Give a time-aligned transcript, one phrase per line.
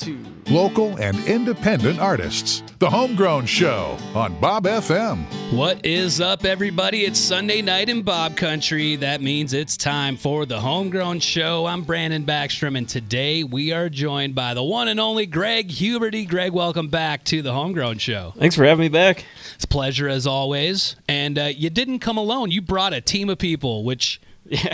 [0.00, 0.24] two.
[0.48, 2.62] Local and independent artists.
[2.78, 5.24] The Homegrown Show on Bob FM.
[5.52, 7.04] What is up, everybody?
[7.04, 8.96] It's Sunday night in Bob Country.
[8.96, 11.66] That means it's time for the Homegrown Show.
[11.66, 16.26] I'm Brandon Backstrom, and today we are joined by the one and only Greg Huberty.
[16.26, 18.32] Greg, welcome back to the Homegrown Show.
[18.38, 19.26] Thanks for having me back.
[19.54, 20.96] It's a pleasure as always.
[21.06, 22.50] And uh, you didn't come alone.
[22.50, 24.18] You brought a team of people, which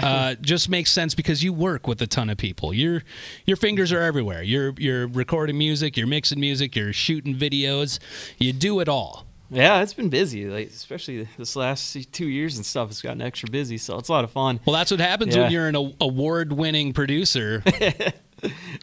[0.02, 2.72] uh, just makes sense because you work with a ton of people.
[2.74, 3.02] Your
[3.44, 4.42] your fingers are everywhere.
[4.42, 7.98] You're you're recording music, you're mixing music, you're shooting videos.
[8.38, 9.24] You do it all.
[9.48, 12.90] Yeah, it's been busy, like especially this last two years and stuff.
[12.90, 14.58] It's gotten extra busy, so it's a lot of fun.
[14.66, 15.42] Well, that's what happens Yeah.
[15.44, 17.62] when you're an award-winning producer.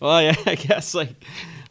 [0.01, 1.09] Well, yeah, I guess like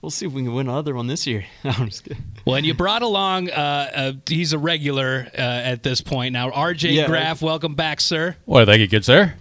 [0.02, 1.44] we'll see if we can win another one this year.
[1.64, 2.22] No, I'm just kidding.
[2.44, 6.50] When you brought along, uh, uh, he's a regular uh, at this point now.
[6.50, 7.06] RJ Yeah.
[7.06, 8.36] Graff, welcome back, sir.
[8.44, 9.34] Well, thank you, good sir.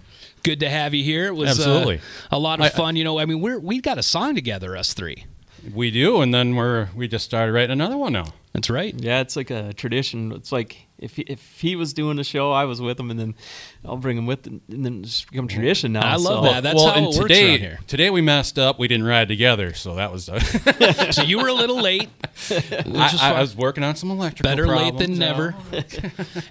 [0.44, 1.26] Good to have you here.
[1.26, 2.00] It was uh, Absolutely.
[2.30, 2.96] a lot of I- fun.
[2.96, 5.26] You know, I mean, we're we got a song together, us three.
[5.74, 8.26] We do, and then we're we just started writing another one now.
[8.52, 8.94] That's right.
[8.96, 10.32] Yeah, it's like a tradition.
[10.32, 13.18] It's like if he, if he was doing the show, I was with him, and
[13.18, 13.34] then
[13.84, 16.06] I'll bring him with, and then it's become tradition now.
[16.06, 16.62] I love so- that.
[16.62, 17.78] That's well, how and it works today, around here.
[17.86, 18.78] Today we messed up.
[18.78, 20.30] We didn't ride together, so that was.
[21.12, 22.08] So you were a little late.
[22.50, 24.50] I, is I was working on some electrical.
[24.50, 25.54] Better late than problems, never.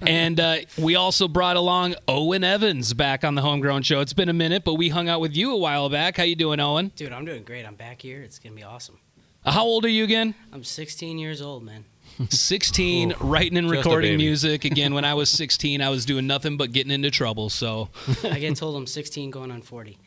[0.02, 4.00] and uh, we also brought along Owen Evans back on the Homegrown Show.
[4.00, 6.16] It's been a minute, but we hung out with you a while back.
[6.16, 6.92] How you doing, Owen?
[6.94, 7.66] Dude, I'm doing great.
[7.66, 8.22] I'm back here.
[8.22, 8.98] It's gonna be awesome.
[9.44, 10.34] Uh, How old are you again?
[10.52, 11.84] I'm 16 years old, man.
[12.30, 14.64] 16, writing and recording music.
[14.66, 17.50] Again, when I was 16, I was doing nothing but getting into trouble.
[17.50, 17.88] So,
[18.24, 19.98] I get told I'm 16 going on 40.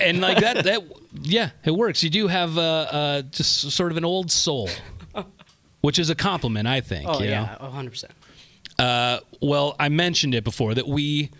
[0.00, 0.82] and like that, that
[1.22, 2.02] yeah, it works.
[2.02, 4.68] You do have uh, uh, just sort of an old soul,
[5.80, 7.08] which is a compliment, I think.
[7.08, 7.42] Oh you know?
[7.42, 7.90] yeah, 100.
[7.90, 8.12] percent
[8.78, 11.30] Uh, well, I mentioned it before that we,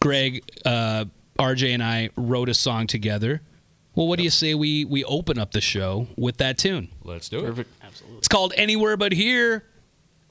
[0.00, 1.04] Greg, uh,
[1.38, 3.40] RJ, and I wrote a song together.
[3.96, 6.88] Well, what do you say we we open up the show with that tune?
[7.02, 7.46] Let's do it.
[7.46, 7.70] Perfect.
[7.82, 8.18] Absolutely.
[8.18, 9.64] It's called Anywhere But Here.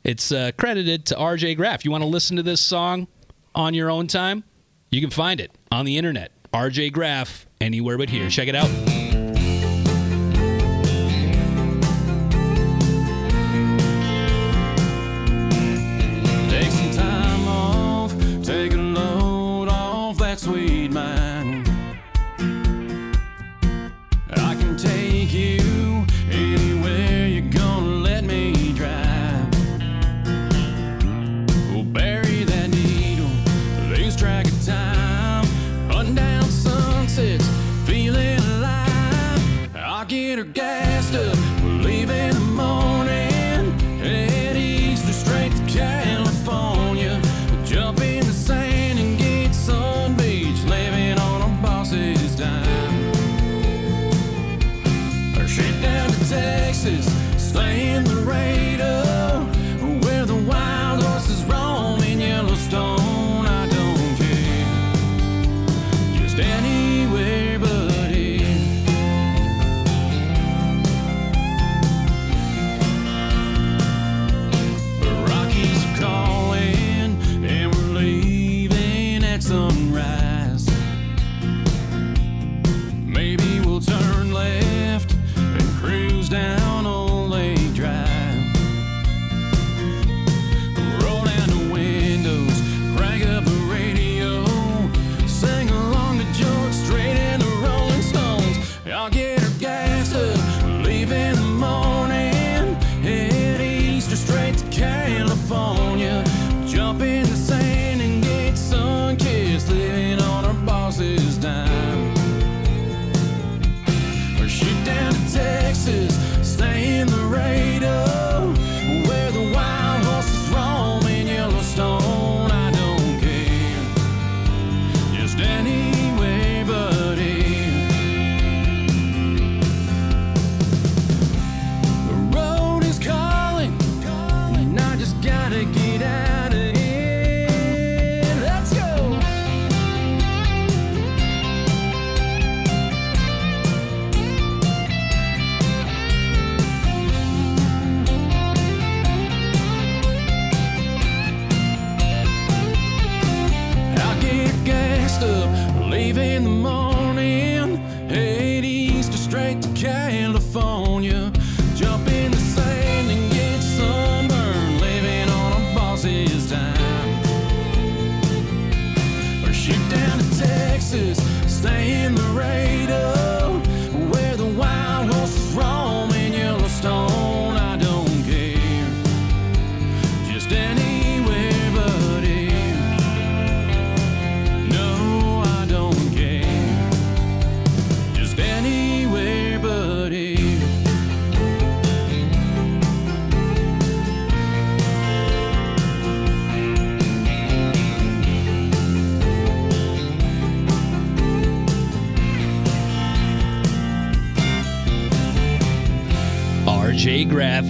[0.04, 1.84] It's uh, credited to RJ Graff.
[1.84, 3.08] You want to listen to this song
[3.56, 4.44] on your own time?
[4.92, 6.32] You can find it on the internet.
[6.54, 8.30] RJ Graff, Anywhere But Here.
[8.30, 8.95] Check it out.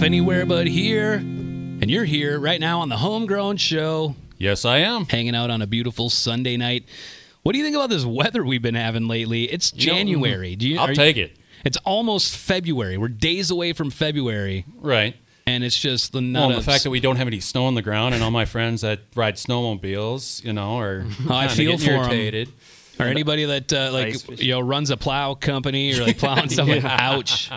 [0.02, 1.14] Anywhere but here.
[1.14, 5.04] And you're here right now on the Homegrown Show, Yes, I am.
[5.06, 6.84] hanging out on a beautiful Sunday night.
[7.42, 9.44] What do you think about this weather we've been having lately?
[9.44, 10.54] It's January.
[10.56, 11.36] Do you, I'll are you- take it.
[11.64, 12.96] It's almost February.
[12.98, 15.16] We're days away from February, Right.
[15.46, 17.82] and it's just the Well, the fact that we don't have any snow on the
[17.82, 21.86] ground, and all my friends that ride snowmobiles, you know, are Oh, I feel getting
[21.86, 22.00] for 'em.
[22.10, 22.48] irritated.
[22.98, 26.82] Or anybody that uh, like you know runs a plow company or like plowing something.
[26.84, 27.50] Ouch!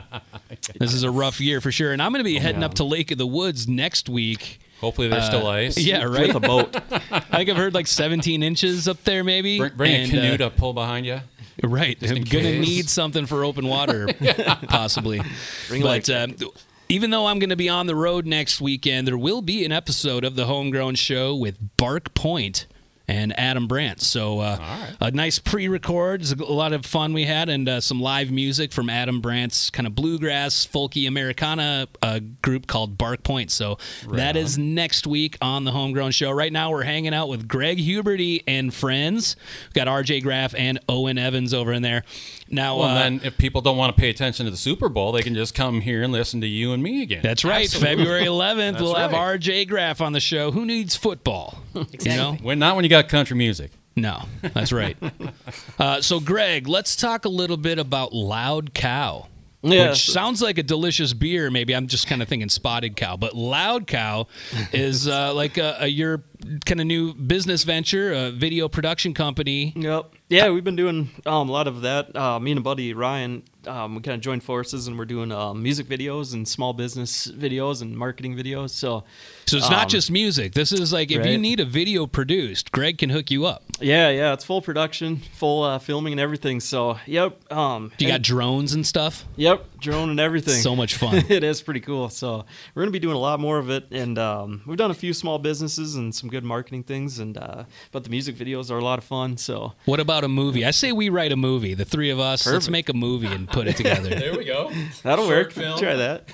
[0.79, 1.91] This is a rough year for sure.
[1.93, 4.59] And I'm going to be heading up to Lake of the Woods next week.
[4.81, 5.77] Hopefully, there's still ice.
[5.77, 6.27] Uh, Yeah, right.
[6.27, 6.75] with a boat.
[7.11, 9.57] I think I've heard like 17 inches up there, maybe.
[9.59, 11.19] Bring, bring And, a canoe uh, to pull behind you.
[11.61, 11.97] Right.
[12.01, 12.65] I'm going to case.
[12.67, 14.07] need something for open water,
[14.67, 15.21] possibly.
[15.67, 16.49] Bring but life um,
[16.87, 19.71] even though I'm going to be on the road next weekend, there will be an
[19.73, 22.65] episode of the Homegrown Show with Bark Point
[23.09, 24.01] and Adam Brandt.
[24.01, 27.99] So uh, a nice pre-record, It's a lot of fun we had, and uh, some
[27.99, 33.49] live music from Adam Brandt's kind of bluegrass, folky Americana uh, group called Bark Point.
[33.49, 33.77] So
[34.11, 36.31] that is next week on the Homegrown Show.
[36.31, 39.35] Right now we're hanging out with Greg Huberty and friends.
[39.65, 42.03] We've got RJ Graff and Owen Evans over in there.
[42.51, 45.11] Now, Well, uh, then if people don't want to pay attention to the Super Bowl,
[45.11, 47.21] they can just come here and listen to you and me again.
[47.23, 47.65] That's right.
[47.65, 47.95] Absolutely.
[48.03, 49.09] February 11th, we'll have.
[49.11, 50.51] RJ Graff on the show.
[50.51, 51.57] Who needs football?
[51.79, 52.11] Exactly.
[52.11, 52.37] You know?
[52.41, 53.71] When not when you got country music.
[53.95, 54.97] No, that's right.
[55.79, 59.27] uh, so, Greg, let's talk a little bit about Loud Cow.
[59.61, 59.89] Yeah.
[59.89, 61.51] Which sounds like a delicious beer.
[61.51, 64.27] Maybe I'm just kind of thinking Spotted Cow, but Loud Cow
[64.71, 66.23] is uh, like a, a your
[66.65, 69.73] kind of new business venture, a video production company.
[69.75, 70.13] Yep.
[70.29, 72.15] Yeah, we've been doing um, a lot of that.
[72.15, 75.31] Uh, me and a buddy Ryan, um, we kind of joined forces, and we're doing
[75.31, 78.69] um, music videos and small business videos and marketing videos.
[78.69, 79.05] So,
[79.47, 80.53] So it's not Um, just music.
[80.53, 83.63] This is like if you need a video produced, Greg can hook you up.
[83.81, 86.59] yeah, yeah, it's full production, full uh, filming and everything.
[86.59, 87.51] So, yep.
[87.51, 89.25] Um, You got and- drones and stuff.
[89.35, 90.61] yep, drone and everything.
[90.61, 91.23] So much fun.
[91.27, 92.09] it is pretty cool.
[92.09, 92.45] So
[92.75, 95.13] we're gonna be doing a lot more of it, and um, we've done a few
[95.13, 98.83] small businesses and some good marketing things, and uh, but the music videos are a
[98.83, 99.37] lot of fun.
[99.37, 100.65] So What about a movie?
[100.65, 101.73] I say we write a movie.
[101.73, 102.45] The three of us.
[102.47, 104.09] Let's make a movie and put it together.
[104.19, 104.71] There we go.
[105.03, 105.51] that'll Short work.
[105.53, 105.79] film.
[105.79, 106.25] Try that.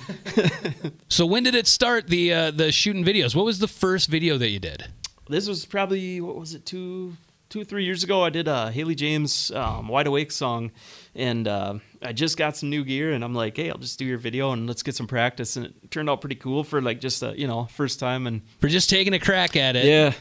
[1.08, 2.08] so when did it start?
[2.08, 3.34] The uh, the shooting videos.
[3.34, 4.86] What was the first video that you did?
[5.28, 7.16] This was probably what was it two
[7.48, 8.22] two three years ago.
[8.22, 10.72] I did a Haley James um, "Wide Awake" song,
[11.14, 14.04] and uh, I just got some new gear, and I'm like, hey, I'll just do
[14.04, 17.00] your video and let's get some practice, and it turned out pretty cool for like
[17.00, 19.84] just a you know first time and For just taking a crack at it.
[19.84, 20.12] Yeah,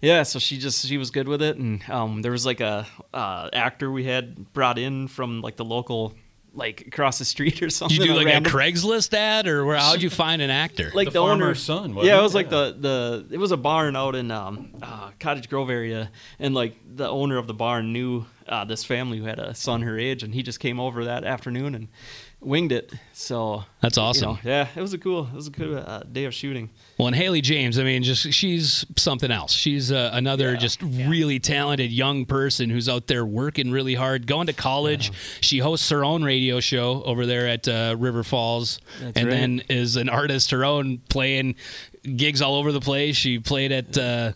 [0.00, 0.22] yeah.
[0.22, 3.50] So she just she was good with it, and um, there was like a uh,
[3.52, 6.14] actor we had brought in from like the local
[6.54, 7.96] like across the street or something.
[7.98, 10.90] Did you do like random- a Craigslist ad, or where, how'd you find an actor?
[10.94, 12.20] like The the, owner farmer's son, wasn't yeah, it?
[12.20, 15.70] it was like the the it was a barn out in um, uh, Cottage Grove
[15.70, 19.54] area, and like the owner of the barn knew uh, this family who had a
[19.54, 21.88] son her age, and he just came over that afternoon and
[22.44, 22.92] winged it.
[23.12, 24.32] So That's you awesome.
[24.34, 26.70] know, yeah, it was a cool it was a good uh, day of shooting.
[26.98, 29.52] Well, and Haley James, I mean, just she's something else.
[29.52, 34.26] She's uh, another Yeah, just really talented young person who's out there working really hard,
[34.26, 35.10] going to college.
[35.40, 39.34] She hosts her own radio show over there at uh, River Falls, That's and right.
[39.34, 41.54] then is an artist her own, playing
[42.16, 43.16] gigs all over the place.
[43.16, 43.96] She played at.
[43.98, 44.32] Uh,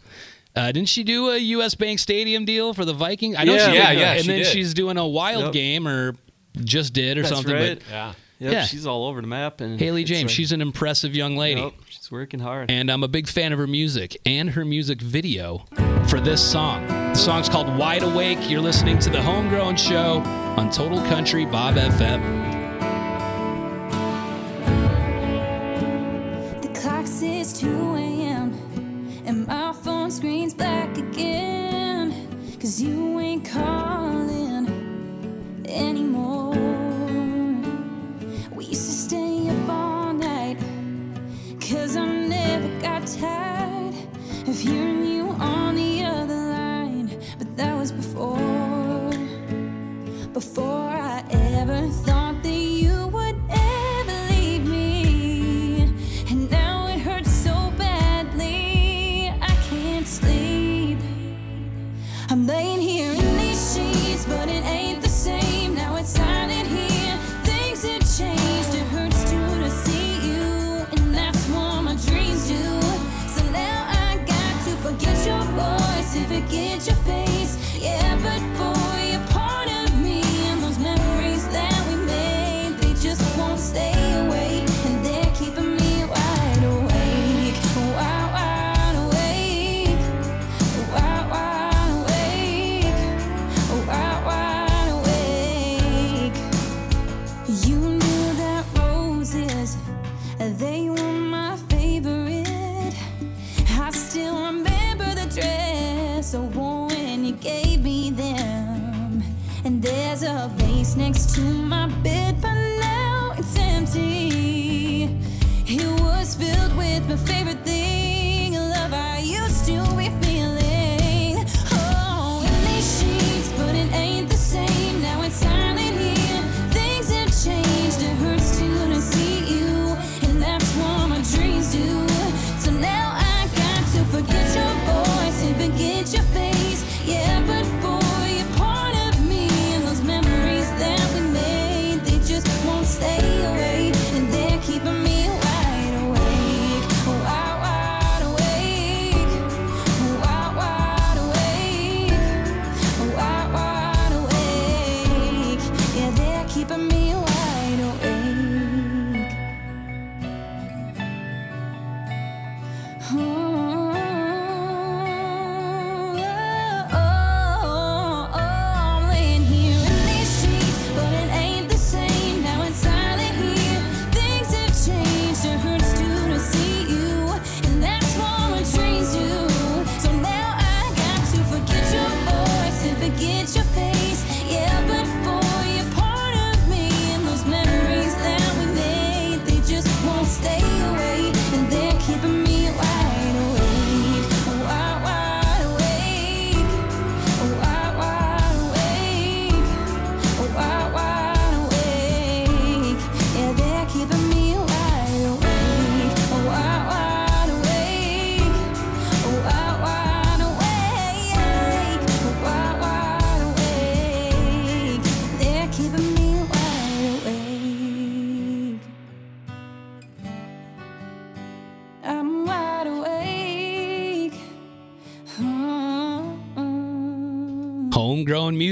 [0.56, 1.76] uh, didn't she do a U.S.
[1.76, 3.36] Bank Stadium deal for the Vikings?
[3.38, 3.98] I know Yeah, she yeah, did.
[4.00, 4.46] yeah, And she then did.
[4.48, 5.52] she's doing a wild Yep.
[5.52, 6.16] game or
[6.64, 7.54] just did or That's something.
[7.54, 7.78] right.
[7.78, 8.12] But Yeah.
[8.40, 8.64] Yep, Yeah.
[8.66, 9.60] she's all over the map.
[9.60, 11.60] And Haley James, like- she's an impressive young lady.
[11.60, 12.70] Yep, she's working hard.
[12.70, 15.64] and I'm a big fan of her music and her music video
[16.06, 16.86] for this song.
[16.86, 18.38] The song's called Wide Awake.
[18.48, 20.18] You're listening to the Homegrown Show
[20.56, 22.22] on Total Country Bob FM.
[26.62, 28.52] The clock says 2 a.m.
[29.26, 32.14] and my phone screen's black again.
[32.60, 33.17] Cause you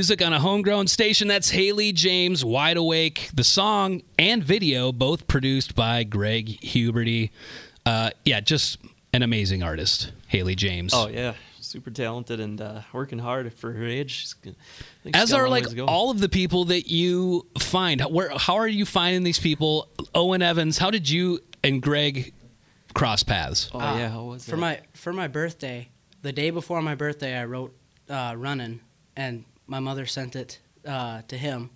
[0.06, 1.26] music on a homegrown station.
[1.26, 3.28] That's Haley James, Wide Awake.
[3.34, 7.30] The song and video both produced by Greg Huberty.
[7.84, 8.78] Uh, yeah, just
[9.12, 10.94] an amazing artist, Haley James.
[10.94, 14.12] Oh yeah, super talented and uh, working hard for her age.
[14.12, 15.86] She's, g- I think she's As are like ways to go.
[15.86, 18.00] all of the people that you find.
[18.02, 19.88] Where how are you finding these people?
[20.14, 22.32] Owen Evans, how did you and Greg
[22.94, 23.70] cross paths?
[23.75, 24.56] Oh Uh, yeah, how was for that?
[24.58, 25.88] my for my birthday,
[26.22, 27.75] the day before my birthday, I wrote
[28.08, 28.78] uh, "Running,"
[29.16, 31.70] and my mother sent it uh, to him.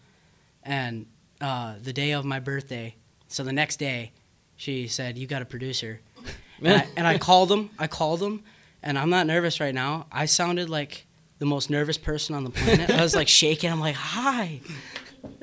[0.63, 1.07] And
[1.41, 2.95] uh, the day of my birthday,
[3.29, 4.13] so the next day,
[4.57, 6.01] she said, "You got a producer,"
[6.63, 7.71] and, I, and I called him.
[7.79, 8.43] I called him,
[8.83, 10.07] and I'm not nervous right now.
[10.13, 11.07] I sounded like
[11.39, 12.91] the most nervous person on the planet.
[12.91, 13.71] I was like shaking.
[13.71, 14.61] I'm like, "Hi."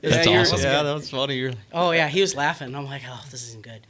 [0.01, 0.59] That's yeah, awesome.
[0.59, 1.35] Yeah, that was funny.
[1.35, 2.75] You're like, Oh yeah, he was laughing.
[2.75, 3.85] I'm like, "Oh, this isn't good."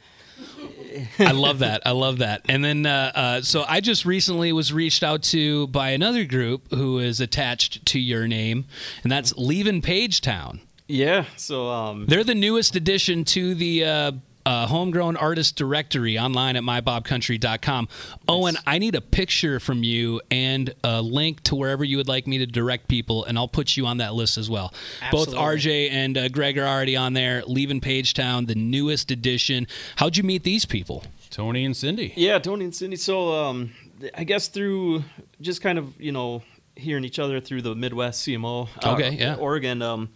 [1.18, 1.82] I love that.
[1.86, 2.42] I love that.
[2.48, 6.72] And then, uh, uh, so I just recently was reached out to by another group
[6.72, 8.64] who is attached to your name,
[9.02, 10.60] and that's Leaving Page Town.
[10.86, 11.24] yeah.
[11.36, 14.12] So um, They're the newest addition to the uh,
[14.46, 17.88] uh, Homegrown Artist Directory online at mybobcountry.com.
[18.28, 22.26] Owen, I need a picture from you and a link to wherever you would like
[22.26, 24.72] me to direct people, and I'll put you on that list as well.
[25.10, 27.42] Both RJ and uh, Greg are already on there.
[27.46, 29.66] Leaving Page Town, the newest edition.
[29.96, 31.04] How'd you meet these people?
[31.30, 32.12] Tony and Cindy.
[32.16, 32.96] Yeah, Tony and Cindy.
[32.96, 33.72] So, um,
[34.16, 35.04] I guess through
[35.40, 36.42] just kind of you know
[36.74, 39.34] hearing each other through the Midwest CMO, uh, Okay, yeah.
[39.34, 39.82] Oregon.
[39.82, 40.08] Um,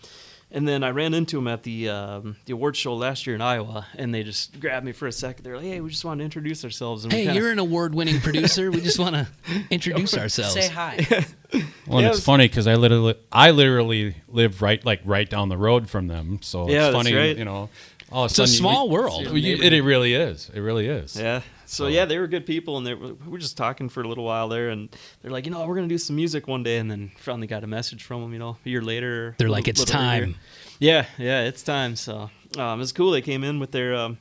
[0.52, 3.40] and then I ran into them at the um, the award show last year in
[3.42, 5.44] Iowa, and they just grabbed me for a second.
[5.44, 8.20] They're like, "Hey, we just want to introduce ourselves." And Hey, kinda- you're an award-winning
[8.20, 8.70] producer.
[8.70, 9.26] We just want to
[9.70, 10.54] introduce ourselves.
[10.54, 11.04] Say hi.
[11.86, 15.00] Well, and Yeah, it it's was- funny because I literally, I literally live right, like
[15.04, 16.38] right down the road from them.
[16.40, 17.36] So Yeah, it's funny, right.
[17.36, 17.68] you know.
[18.12, 19.30] All of It's a sudden you- small we- world.
[19.30, 20.50] we- it, it really is.
[20.54, 21.16] It really is.
[21.16, 21.40] Yeah.
[21.66, 24.08] So yeah, they were good people, and they were, we were just talking for a
[24.08, 24.90] little while there, and
[25.22, 27.64] they're like, you know, we're gonna do some music one day, and then finally got
[27.64, 29.34] a message from them, you know, a year later.
[29.38, 30.26] They're a like, "It's little earlier.
[30.26, 30.34] time."
[30.80, 31.96] Yeah, yeah, it's time.
[31.96, 32.28] So
[32.58, 33.10] um, it's cool.
[33.12, 34.18] They came in with their um,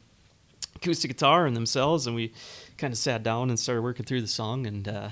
[0.77, 2.31] acoustic guitar and themselves, and we
[2.77, 5.09] kind of sat down and started working through the song, and uh,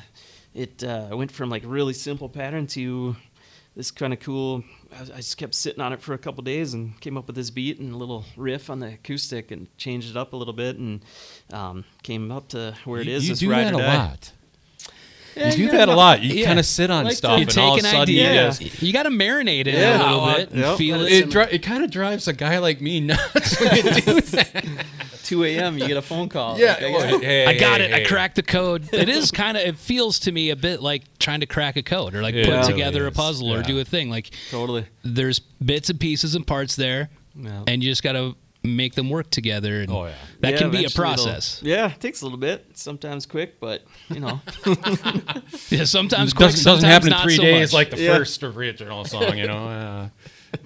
[0.55, 3.17] it uh, went from like really simple pattern to
[3.75, 4.63] this kind of cool.
[4.93, 7.35] I, I just kept sitting on it for a couple days and came up with
[7.35, 10.53] this beat and a little riff on the acoustic and changed it up a little
[10.53, 11.01] bit and
[11.53, 13.23] um, came up to where it You, is.
[13.25, 13.97] you this do that a Die.
[13.97, 14.31] lot.
[15.35, 16.21] You do that a lot.
[16.21, 16.47] You Yeah.
[16.47, 18.43] kind of sit on Like stuff, You and take all of a sudden you idea.
[18.57, 19.95] just You got to marinate it Yeah.
[19.95, 20.77] a little bit and yep.
[20.77, 21.11] feel it.
[21.13, 23.89] it, dri- it kind of drives a guy like me nuts when you do
[24.21, 24.65] that.
[25.29, 25.77] 2 a.m.
[25.77, 26.57] You get a phone call.
[26.59, 28.05] yeah, Like, I well, got- hey, I got hey, it.
[28.05, 28.89] I cracked the code.
[28.93, 29.63] It is kind of.
[29.63, 32.45] It feels to me a bit like trying to crack a code or like It
[32.45, 33.15] put really together a is.
[33.17, 34.09] puzzle or do a thing.
[34.09, 34.85] Like totally.
[35.03, 37.63] there's bits and pieces and parts there, Yeah.
[37.67, 39.81] and you just got to make them work together.
[39.81, 40.13] And Oh, yeah.
[40.41, 41.61] that Yeah, can be a process.
[41.63, 42.65] Yeah, it takes a little bit.
[42.73, 44.41] Sometimes quick, but you know.
[45.69, 47.73] Yeah, sometimes It quick, doesn't, doesn't happen in three so days much.
[47.73, 48.17] like the Yeah.
[48.17, 49.67] first original song, you know.
[49.69, 50.09] Uh,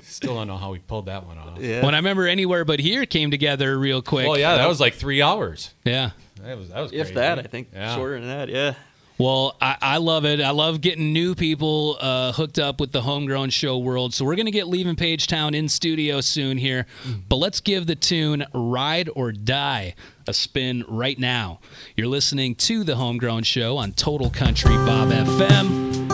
[0.04, 1.60] Still don't know how we pulled that one off.
[1.60, 1.84] Yeah.
[1.86, 4.28] When I remember anywhere but here came together real quick.
[4.28, 5.74] Oh yeah, that was like three hours.
[5.86, 6.12] yeah.
[6.42, 7.14] That was that was if crazy.
[7.16, 7.96] that, I think Yeah.
[7.96, 8.50] shorter than that.
[8.50, 8.74] Yeah.
[9.20, 10.42] Well, I, I love it.
[10.42, 14.12] I love getting new people uh, hooked up with the homegrown show world.
[14.14, 16.88] So we're going to get Leaving Page Town in studio soon here.
[17.30, 19.94] But let's give the tune Ride or Die
[20.28, 21.60] a spin right now.
[21.96, 26.13] You're listening to the Homegrown Show on Total Country Bob FM.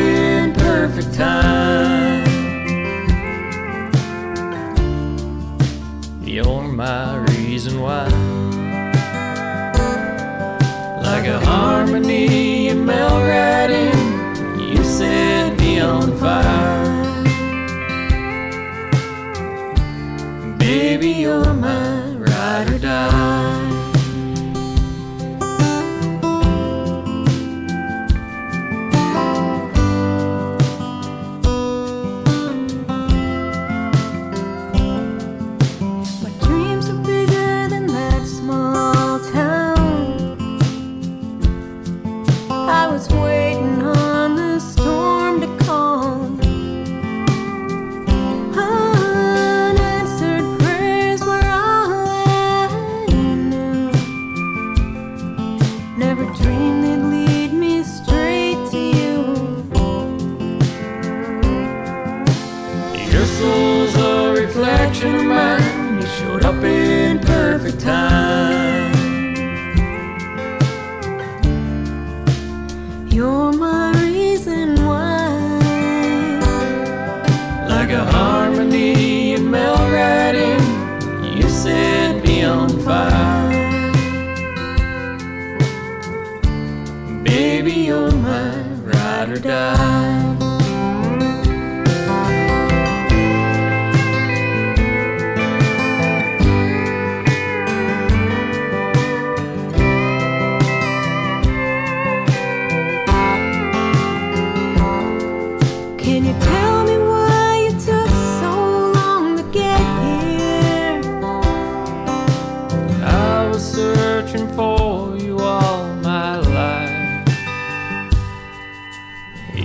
[0.00, 2.24] In perfect time.
[6.22, 8.06] You're my reason why.
[11.02, 14.70] Like a harmony, you melt right in.
[14.72, 16.80] You set me on fire.
[20.58, 23.59] Baby, you're my ride or die.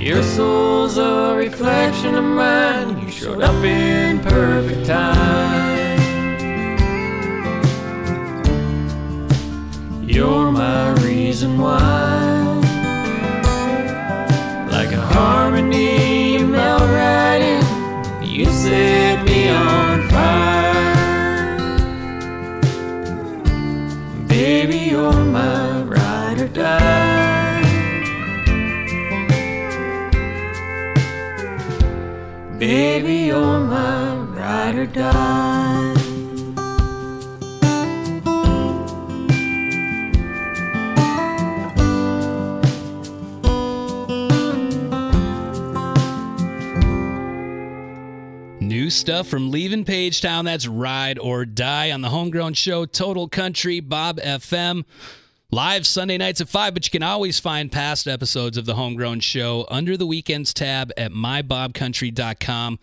[0.06, 3.02] Your soul's a reflection of mine.
[3.02, 6.00] You showed up in perfect time.
[10.08, 11.80] You're my reason why.
[14.70, 18.24] Like a harmony, you melt right in.
[18.24, 20.76] You set me on fire.
[24.28, 25.25] Baby, you're
[32.66, 35.94] Baby, you're my ride or die.
[48.60, 50.46] New stuff from Leaving Page Town.
[50.46, 54.86] That's Ride or Die on the Homegrown Show, Total Country, Bob FM.
[55.56, 59.22] Live Sunday nights at 5, but you can always find past episodes of the Homegrown
[59.22, 62.78] Show under the Weekends tab at mybobcountry.com.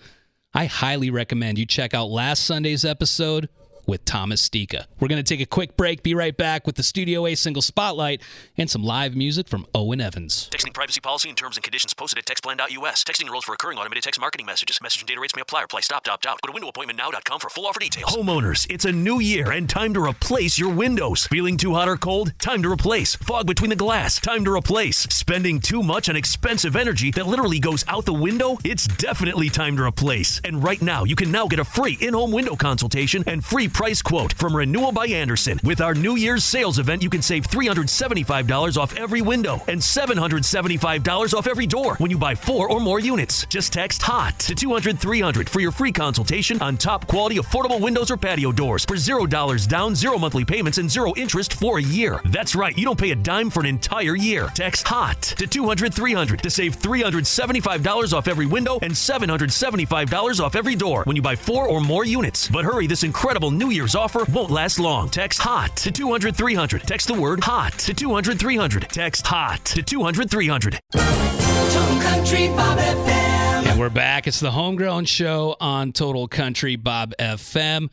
[0.54, 3.50] I highly recommend you check out last Sunday's episode
[3.86, 4.86] with Thomas Stika.
[5.00, 7.62] We're going to take a quick break, be right back with the Studio A single
[7.62, 8.20] spotlight
[8.56, 10.48] and some live music from Owen Evans.
[10.52, 13.04] Texting privacy policy and terms and conditions posted at textplan.us.
[13.04, 14.78] Texting enrolls for recurring automated text marketing messages.
[14.82, 15.62] Message and data rates may apply.
[15.62, 16.40] Reply stop, opt out.
[16.42, 18.14] Go to windowappointmentnow.com for full offer details.
[18.14, 21.26] Homeowners, it's a new year and time to replace your windows.
[21.26, 22.32] Feeling too hot or cold?
[22.38, 23.16] Time to replace.
[23.16, 24.20] Fog between the glass?
[24.20, 24.98] Time to replace.
[24.98, 28.58] Spending too much on expensive energy that literally goes out the window?
[28.64, 30.40] It's definitely time to replace.
[30.44, 33.71] And right now, you can now get a free in-home window consultation and free great
[33.72, 35.58] price quote from Renewal by Andersen.
[35.64, 41.34] With our New Year's sales event, you can save $375 off every window and $775
[41.34, 43.46] off every door when you buy four or more units.
[43.46, 48.10] Just text HOT to 200 300 for your free consultation on top quality affordable windows
[48.10, 52.20] or patio doors for $0 down, zero monthly payments, and zero interest for a year.
[52.26, 54.48] That's right, you don't pay a dime for an entire year.
[54.54, 60.74] Text HOT to 200 300 to save $375 off every window and $775 off every
[60.74, 62.48] door when you buy four or more units.
[62.48, 65.08] But hurry, this incredible New Year's offer won't last long.
[65.08, 66.82] Text HOT to 200 300.
[66.82, 68.88] Text the word HOT to 200 300.
[68.88, 70.80] Text HOT to 200 300.
[70.90, 73.66] Total Country Bob FM.
[73.66, 74.26] And we're back.
[74.26, 77.88] It's the Homegrown Show on Total Country Bob FM.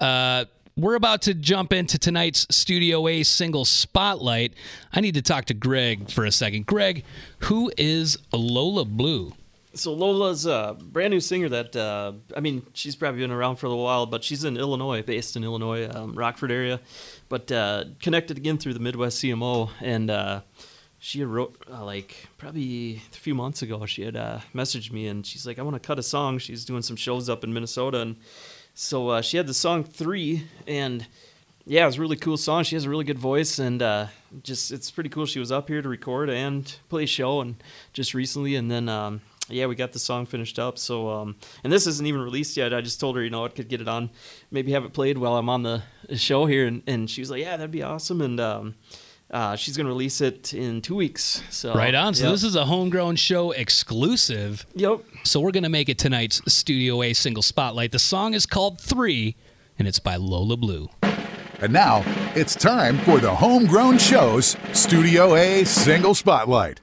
[0.00, 4.54] Uh, we're about to jump into tonight's Studio A single spotlight.
[4.92, 6.66] I need to talk to Greg for a second.
[6.66, 7.04] Greg,
[7.42, 9.34] who is Lola Blue?
[9.74, 13.66] So Lola's a brand new singer that uh, I mean she's probably been around for
[13.66, 16.80] a little while, but she's in Illinois, based in Illinois, um, Rockford area,
[17.28, 20.42] but uh, connected again through the Midwest CMO, and uh,
[20.98, 23.86] she wrote uh, like probably a few months ago.
[23.86, 26.38] She had uh, messaged me and she's like, I want to cut a song.
[26.38, 28.16] She's doing some shows up in Minnesota, and
[28.74, 31.06] so uh, she had the song three, and
[31.66, 32.64] yeah, it was a really cool song.
[32.64, 34.06] She has a really good voice, and uh,
[34.42, 35.26] just it's pretty cool.
[35.26, 37.56] She was up here to record and play a show, and
[37.92, 40.78] just recently, and then um, yeah, we got the song finished up.
[40.78, 42.72] So um, and this isn't even released yet.
[42.72, 44.10] I just told her, you know, I could get it on,
[44.50, 45.82] maybe have it played while I'm on the
[46.16, 48.74] show here, and, and she was like, yeah, that'd be awesome, and um,
[49.30, 51.42] uh, she's gonna release it in two weeks.
[51.50, 52.14] So Right on.
[52.14, 52.32] So yep.
[52.32, 54.66] this is a homegrown show exclusive.
[54.74, 55.00] Yep.
[55.24, 57.92] So we're going to make it tonight's Studio A single spotlight.
[57.92, 59.36] The song is called Three,
[59.78, 60.90] and it's by Lola Blue.
[61.60, 62.02] And now
[62.34, 66.80] it's time for the Homegrown Show's Studio A Single Spotlight.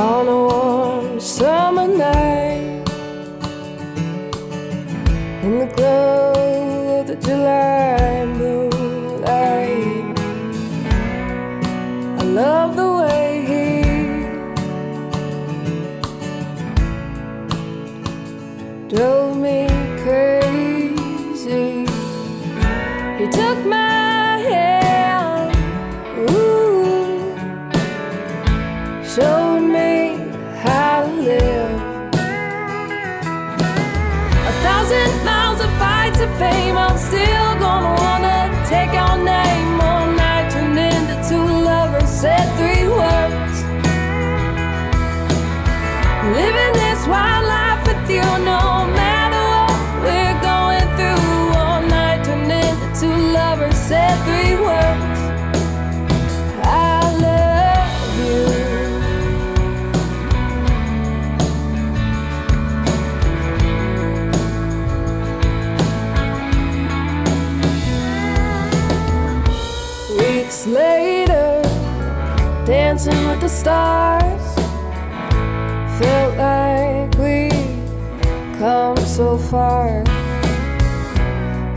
[0.00, 2.88] On a warm summer night.
[5.44, 7.99] In the glow of the July
[73.60, 74.54] stars,
[76.00, 77.50] felt like we
[78.58, 80.02] come so far.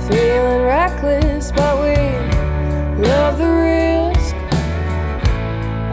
[0.08, 1.98] Feeling reckless, but we
[3.06, 4.36] love the risk.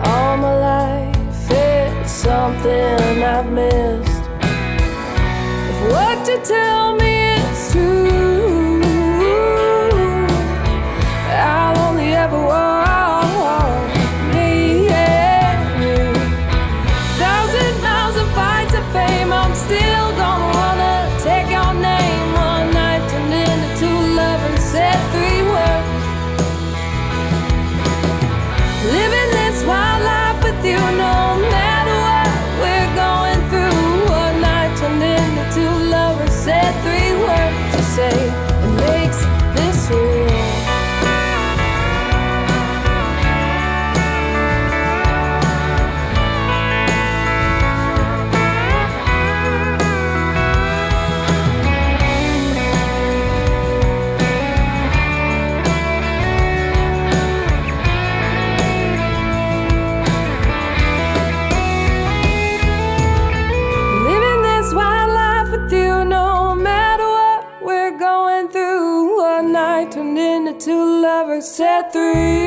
[0.06, 4.24] All my life, it's something I've missed.
[5.70, 6.79] If what you tell
[28.82, 29.19] Living
[71.40, 72.39] said three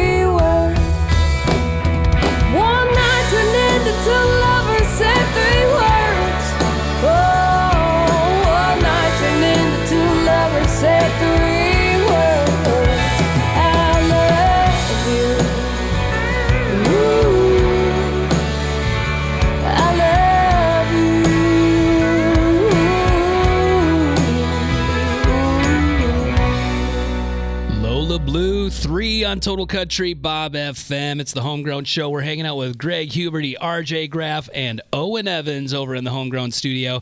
[29.33, 31.19] on Total Country Bob FM.
[31.19, 32.07] It's the Homegrown Show.
[32.11, 36.51] We're hanging out with Greg Huberty, RJ Graff, and Owen Evans over in the Homegrown
[36.51, 37.01] Studio.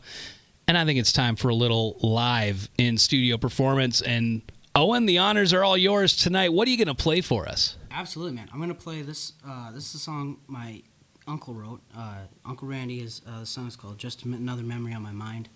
[0.66, 4.00] And I think it's time for a little live in studio performance.
[4.00, 6.54] And Owen, the honors are all yours tonight.
[6.54, 7.76] What are you going to play for us?
[7.92, 8.50] Absolutely, man.
[8.54, 9.34] I'm gonna play this.
[9.46, 10.82] Uh, this is a song my
[11.28, 11.82] uncle wrote.
[11.94, 13.22] Uh, uncle Randy is.
[13.28, 15.50] Uh, the song is called "Just Another Memory on My Mind."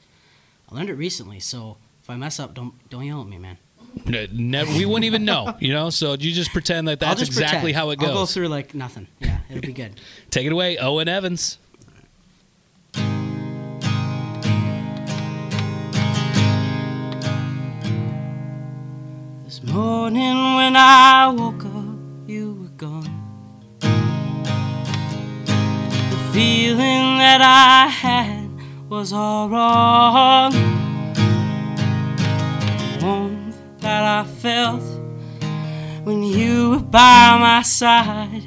[0.70, 3.60] I learned it recently, so if I mess up, don't don't yell at me, man.
[3.96, 5.90] Uh, ne- Never, we wouldn't even know, you know.
[5.90, 7.76] So you just pretend that that's exactly pretend.
[7.76, 8.34] how it I'll go goes.
[8.34, 9.08] through like nothing.
[9.20, 10.00] Yeah, it'll be good.
[10.32, 11.58] Take it away, Owen Evans.
[19.44, 23.12] This morning when I woke up, you were gone.
[26.10, 28.50] The feeling that I had
[28.90, 30.52] was all wrong.
[34.18, 34.82] I felt
[36.06, 38.44] when you were by my side.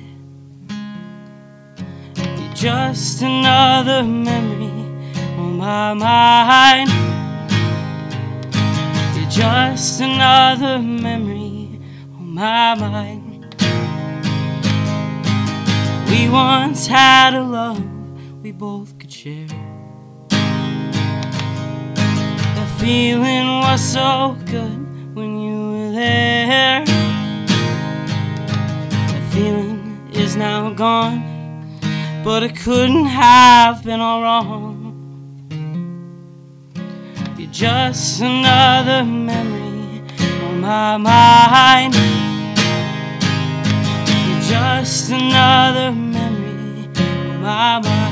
[2.17, 4.73] You're just another memory
[5.37, 6.89] on my mind.
[9.15, 11.79] You're just another memory
[12.17, 13.55] on my mind.
[16.09, 17.85] We once had a love
[18.43, 19.49] we both could share.
[22.59, 24.88] The feeling was so good
[25.99, 26.85] there.
[29.15, 31.19] The feeling is now gone,
[32.25, 34.75] but it couldn't have been all wrong.
[37.37, 40.03] You're just another memory
[40.47, 41.95] on my mind.
[44.09, 46.89] You're just another memory
[47.31, 48.08] on my mind.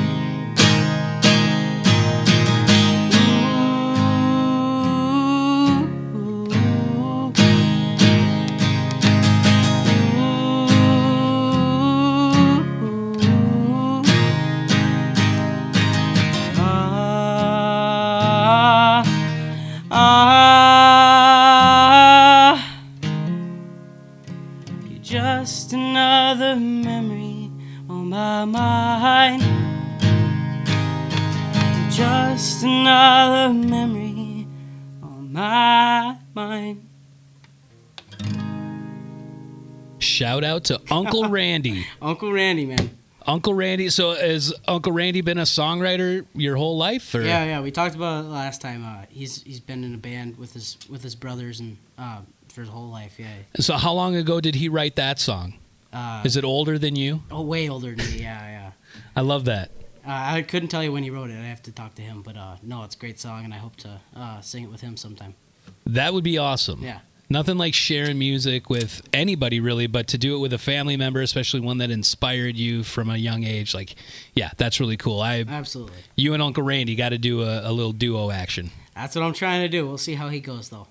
[40.16, 41.86] Shout out to Uncle Randy.
[42.00, 42.96] Uncle Randy, man.
[43.26, 43.90] Uncle Randy.
[43.90, 47.14] So has Uncle Randy been a songwriter your whole life?
[47.14, 47.20] Or?
[47.20, 47.60] Yeah, yeah.
[47.60, 48.82] We talked about it last time.
[48.82, 52.62] Uh, he's he's been in a band with his with his brothers and uh, for
[52.62, 53.18] his whole life.
[53.18, 53.28] Yeah.
[53.60, 55.58] So how long ago did he write that song?
[55.92, 57.22] Uh, Is it older than you?
[57.30, 58.22] Oh, way older than me.
[58.22, 58.72] Yeah, yeah.
[59.14, 59.70] I love that.
[60.06, 61.34] Uh, I couldn't tell you when he wrote it.
[61.38, 62.22] I have to talk to him.
[62.22, 64.80] But uh, no, it's a great song, and I hope to uh, sing it with
[64.80, 65.34] him sometime.
[65.84, 66.82] That would be awesome.
[66.82, 67.00] Yeah.
[67.28, 71.20] Nothing like sharing music with anybody really, but to do it with a family member,
[71.20, 73.96] especially one that inspired you from a young age, like,
[74.34, 75.20] yeah, that's really cool.
[75.20, 75.98] I Absolutely.
[76.14, 78.70] you and Uncle Randy got to do a, a little duo action.
[78.94, 79.86] That's what I'm trying to do.
[79.86, 80.86] We'll see how he goes, though.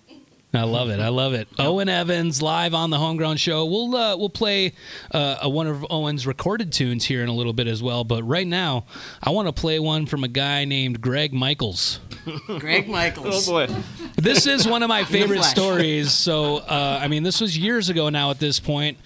[0.56, 1.00] I love it.
[1.00, 1.48] I love it.
[1.60, 3.66] Owen Evans live on the Homegrown Show.
[3.66, 4.74] We'll uh, we'll play
[5.12, 8.04] uh, a, one of Owen's recorded tunes here in a little bit as well.
[8.04, 8.86] But right now,
[9.22, 12.00] I want to play one from a guy named Greg Michaels.
[12.60, 13.48] Greg Michaels.
[13.48, 13.76] Oh boy.
[14.16, 16.12] This is one of my favorite stories.
[16.12, 18.98] So, uh, I mean, this was years ago now at this point.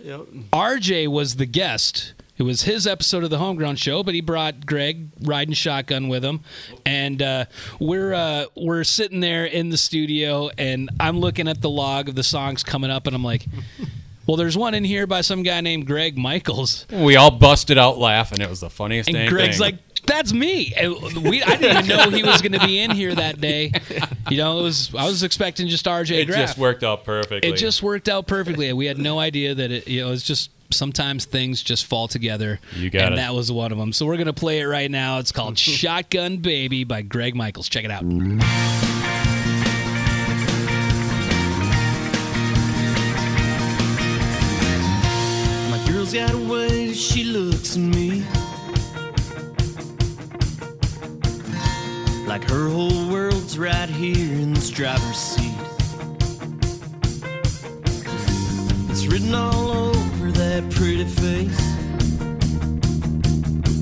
[0.00, 0.20] Yep.
[0.52, 2.14] RJ was the guest.
[2.38, 6.24] It was his episode of the Homegrown Show, but he brought Greg riding shotgun with
[6.24, 6.40] him,
[6.86, 7.44] and uh,
[7.80, 12.14] we're uh, we're sitting there in the studio, and I'm looking at the log of
[12.14, 13.44] the songs coming up, and I'm like,
[14.26, 17.98] "Well, there's one in here by some guy named Greg Michaels," We all busted out
[17.98, 18.40] laughing.
[18.40, 19.16] It was the funniest thing.
[19.16, 19.64] and dang Greg's thing.
[19.72, 20.94] like, "That's me." And
[21.28, 23.72] we I didn't even know he was going to be in here that day.
[24.30, 26.10] You know, it was I was expecting just RJ.
[26.22, 26.38] it Graff.
[26.38, 27.50] just worked out perfectly.
[27.50, 28.72] It just worked out perfectly.
[28.72, 32.60] We had no idea that it, you know, it's just sometimes things just fall together.
[32.74, 33.16] You got and it.
[33.18, 33.92] that was one of them.
[33.92, 35.18] So we're gonna play it right now.
[35.18, 37.68] It's called "Shotgun Baby" by Greg Michaels.
[37.68, 38.04] Check it out.
[45.70, 48.24] My girl's got a way she looks at me.
[52.26, 55.54] Like her whole world's right here in this driver's seat.
[58.90, 59.77] It's written all over
[60.60, 61.60] that pretty face.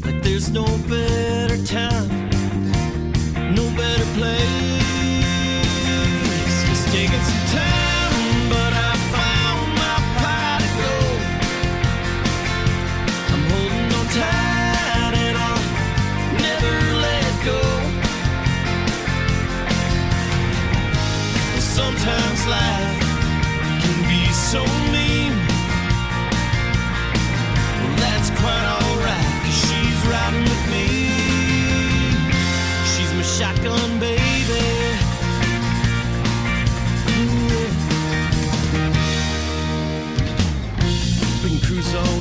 [0.04, 2.08] Like there's no better time,
[3.54, 4.42] no better place.
[6.70, 11.22] It's taking some time, but I found my pot of gold.
[13.32, 15.64] I'm holding on tight and I'll
[16.46, 16.74] never
[17.06, 17.60] let go.
[21.58, 22.75] Sometimes life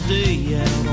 [0.07, 0.84] all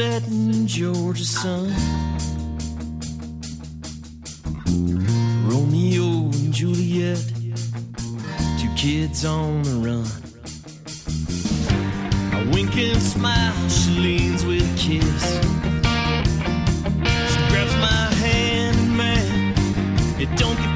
[0.00, 1.74] setting Georgia sun.
[5.44, 7.22] Romeo and Juliet,
[8.58, 10.06] two kids on the run.
[12.32, 15.22] I wink and smile, she leans with a kiss.
[17.30, 19.54] She grabs my hand, and man,
[20.18, 20.69] it don't get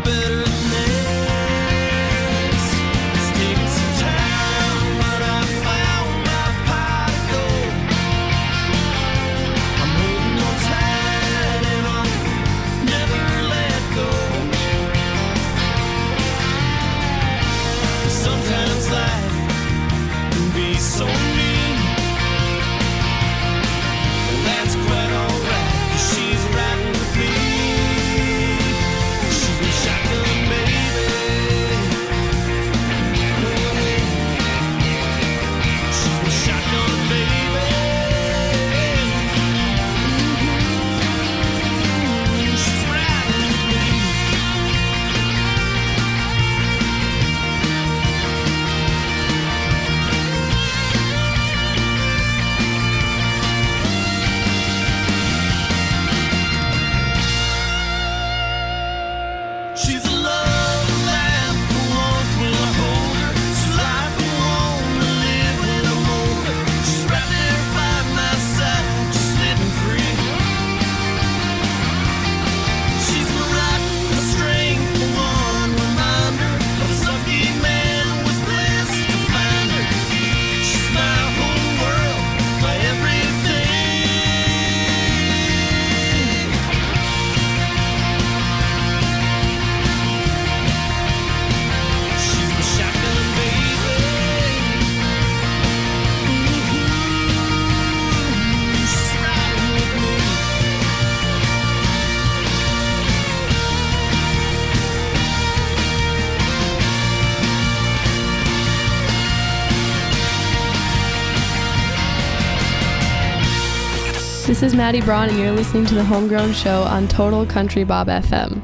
[114.64, 118.06] This is Maddie Braun, and you're listening to the Homegrown Show on Total Country Bob
[118.06, 118.62] FM.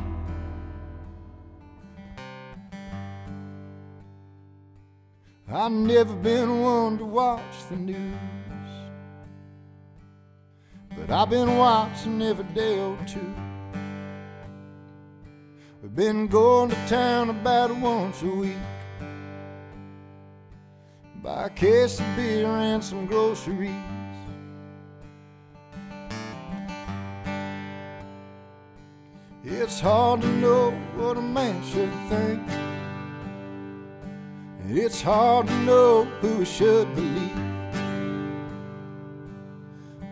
[5.53, 8.15] I've never been one to watch the news,
[10.97, 13.35] but I've been watching every day or two.
[15.83, 18.57] We've been going to town about once a week,
[21.17, 24.00] buy a case of beer and some groceries.
[29.53, 32.41] It's hard to know what a man should think.
[34.69, 37.35] It's hard to know who should believe.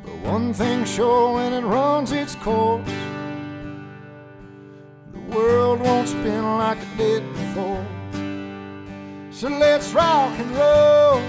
[0.03, 2.85] But one thing's sure when it runs its course,
[5.13, 7.87] the world won't spin like it did before.
[9.31, 11.23] So let's rock and roll,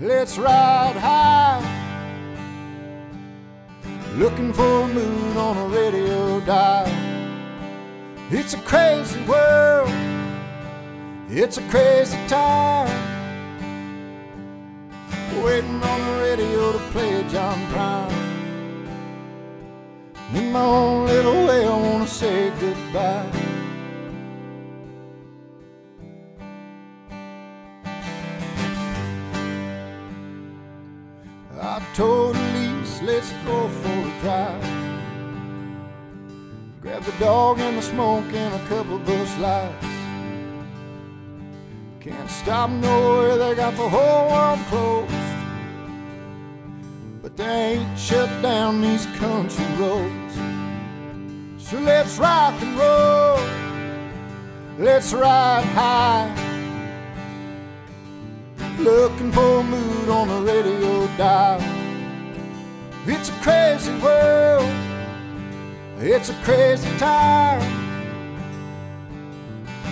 [0.00, 1.85] let's ride high.
[4.16, 6.90] Looking for a moon on a radio dial.
[8.30, 9.90] It's a crazy world.
[11.28, 12.88] It's a crazy time.
[15.44, 18.10] Waiting on the radio to play John Prine.
[20.34, 23.30] In my own little way, I wanna say goodbye.
[31.60, 33.95] I told Elise let's go for
[34.26, 34.60] Grab
[37.04, 39.86] the dog and the smoke and a couple Busch Lights.
[42.00, 45.12] Can't stop nowhere, they got the whole world closed.
[47.22, 50.34] But they ain't shut down these country roads.
[51.58, 53.38] So let's rock and roll,
[54.76, 56.34] let's ride high.
[58.80, 61.75] Looking for a mood on the radio dial.
[63.08, 64.68] It's a crazy world,
[66.00, 67.62] it's a crazy time.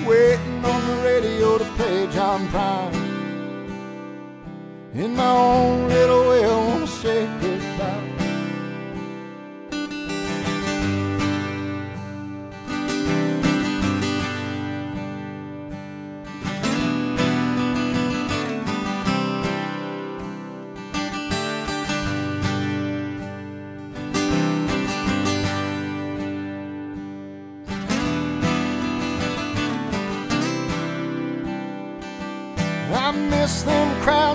[0.04, 2.92] Waiting on the radio to play John Prine.
[4.94, 7.28] In my own little way, I wanna say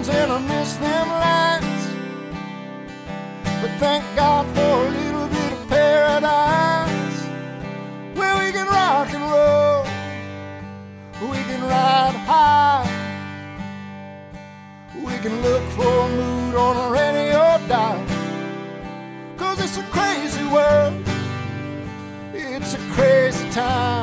[0.08, 1.88] and I miss them lights.
[3.62, 7.20] But thank God for a little bit of paradise
[8.16, 9.84] where we can rock and roll,
[11.30, 13.12] we can ride high,
[14.96, 18.06] we can look for a mood on a radio dial.
[19.38, 21.04] Cause it's a crazy world,
[22.34, 23.99] it's a crazy time.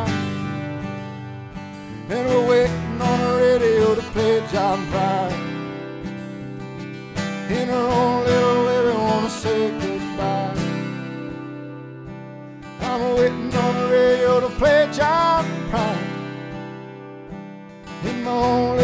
[12.96, 15.98] I'm waiting on the radio to play John Prine.
[18.06, 18.75] In my own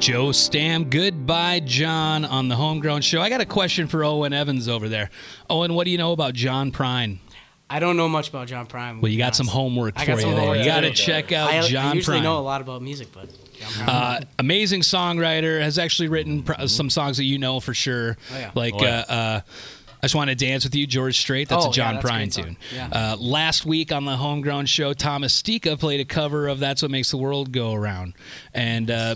[0.00, 0.88] Joe Stam.
[0.88, 3.20] Goodbye, John, on the Homegrown Show.
[3.20, 5.10] I got a question for Owen Evans over there.
[5.50, 7.18] Owen, what do you know about John Prine?
[7.68, 9.00] I don't know much about John Prine.
[9.02, 10.56] Well, you got some homework for you there.
[10.56, 12.22] You got to check out I, John I usually Prine.
[12.22, 13.28] know a lot about music, but
[13.86, 18.16] Uh, amazing songwriter has actually written pr- some songs that you know for sure.
[18.34, 18.50] Oh, yeah.
[18.54, 19.04] Like Oh, yeah.
[19.06, 19.40] uh, uh,
[20.02, 21.50] I just want to dance with you, George Strait.
[21.50, 22.56] That's Oh, a yeah, John that's Prine great tune.
[22.74, 22.88] Yeah.
[22.90, 26.90] Uh, last week on the Homegrown Show, Thomas Stika played a cover of "That's What
[26.90, 28.14] Makes the World Go Around,"
[28.54, 29.14] and uh,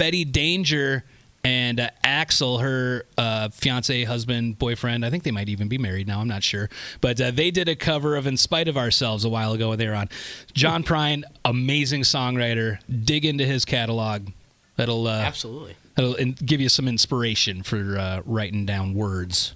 [0.00, 1.04] Betty Danger
[1.44, 5.04] and uh, Axel, her uh, fiance, husband, boyfriend.
[5.04, 6.20] I think they might even be married now.
[6.20, 6.70] I'm not sure,
[7.02, 9.76] but uh, they did a cover of "In Spite of Ourselves" a while ago.
[9.76, 10.08] They were on.
[10.54, 12.78] John Prine, amazing songwriter.
[13.04, 14.28] Dig into his catalog.
[14.76, 15.76] That'll uh, Absolutely.
[15.96, 19.54] That'll in- give you some inspiration for uh, writing down words.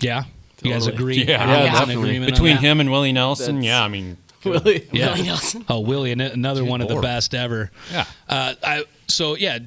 [0.00, 0.24] Yeah,
[0.62, 0.94] you guys Totally.
[1.20, 1.24] agree?
[1.28, 1.94] Yeah, Everyone's in definitely.
[2.02, 5.12] agreement Between him and Willie Nelson, That's- yeah, I mean, Willie, Yeah.
[5.12, 5.64] Willie Nelson.
[5.68, 7.70] Oh, Willie, an- another one of the best ever.
[7.92, 8.04] Yeah.
[8.28, 9.58] Uh, I, so yeah,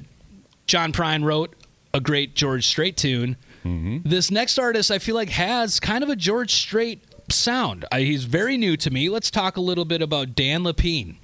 [0.66, 1.54] John Prine wrote
[1.92, 3.36] a great George Strait tune.
[3.64, 4.08] Mm-hmm.
[4.08, 7.84] This next artist, I feel like, has kind of a George Strait sound.
[7.92, 9.08] I, he's very new to me.
[9.08, 11.16] Let's talk a little bit about Dan Lapine.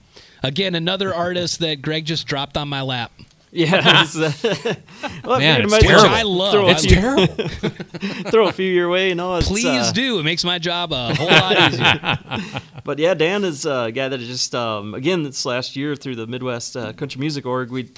[0.43, 3.13] Again, another artist that Greg just dropped on my lap.
[3.53, 4.75] Yeah, it's, uh,
[5.25, 6.17] well, I Man, it's might as well terrible.
[6.17, 6.69] I love.
[6.71, 8.31] It's few- terrible.
[8.31, 9.37] throw a few your way, know.
[9.37, 10.21] It's, Please uh, do.
[10.21, 12.61] It makes my job a whole lot easier.
[12.85, 16.29] but yeah, Dan is a guy that just um, again this last year through the
[16.29, 17.91] Midwest uh, Country Music Org, we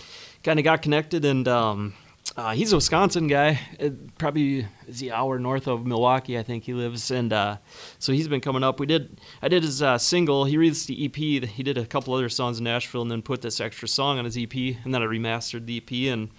[0.43, 1.93] kind of got connected, and um,
[2.37, 3.61] uh, he's a Wisconsin guy.
[3.79, 7.59] It probably is the hour north of Milwaukee, I think he lives, and uh,
[7.99, 8.81] so he's been coming up.
[8.81, 10.45] We did I did his uh, single.
[10.47, 11.15] He released the EP.
[11.17, 14.25] He did a couple other songs in Nashville, and then put this extra song on
[14.25, 16.31] his EP, and then I remastered the EP, and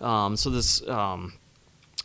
[0.00, 0.86] um, so this.
[0.88, 1.34] Um,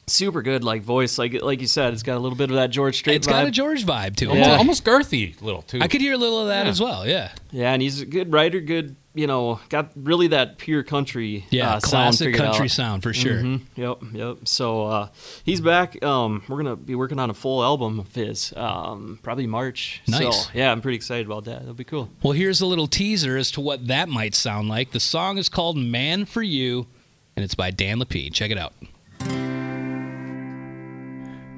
[0.06, 2.72] Super good, like voice, like like you said, it's got a little bit of that
[2.72, 3.16] George Strait.
[3.16, 4.36] It's got a George vibe to it.
[4.40, 4.58] Yeah.
[4.58, 5.80] almost girthy little too.
[5.82, 6.70] I could hear a little of that Yeah.
[6.72, 7.08] as well.
[7.08, 7.32] Yeah.
[7.52, 11.76] Yeah, and he's a good writer, good, you know, got really that pure country Yeah,
[11.76, 12.72] uh, sound classic figured country out.
[12.72, 13.36] sound, for sure.
[13.42, 14.38] Mhm, Yep, yep.
[14.46, 15.08] So uh,
[15.44, 16.04] he's back.
[16.04, 20.02] Um, we're gonna be working on a full album of his, um, probably March.
[20.08, 20.46] Nice.
[20.46, 21.60] So, yeah, I'm pretty excited about that.
[21.60, 22.10] That'll be cool.
[22.24, 24.92] Well, here's a little teaser as to what that might sound like.
[24.92, 26.88] The song is called Man for You,
[27.36, 28.34] and it's by Dan Lepine.
[28.34, 28.74] Check it out.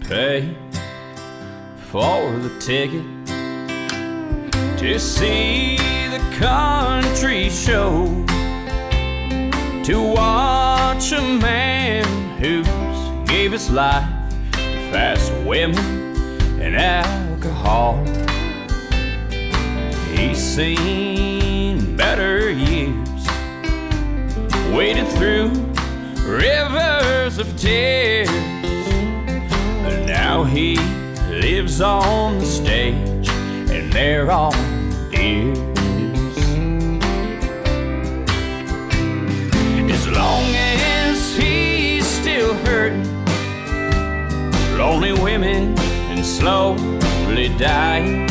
[0.01, 0.53] pay
[1.89, 3.01] for the ticket.
[4.78, 5.78] To see
[6.09, 8.05] the country show,
[9.84, 12.05] to watch a man
[12.39, 12.67] who's
[13.30, 14.07] gave his life
[14.51, 15.80] to fast women
[16.61, 18.03] and alcohol.
[20.13, 23.28] He's seen better years,
[24.76, 25.49] waded through
[26.26, 28.30] rivers of tears.
[29.84, 30.78] But now he
[31.30, 33.14] lives on the stage,
[33.95, 34.53] they're all
[35.13, 35.57] ears.
[39.89, 43.05] As long as he's still hurting,
[44.77, 45.79] lonely women
[46.11, 48.27] and slowly dying,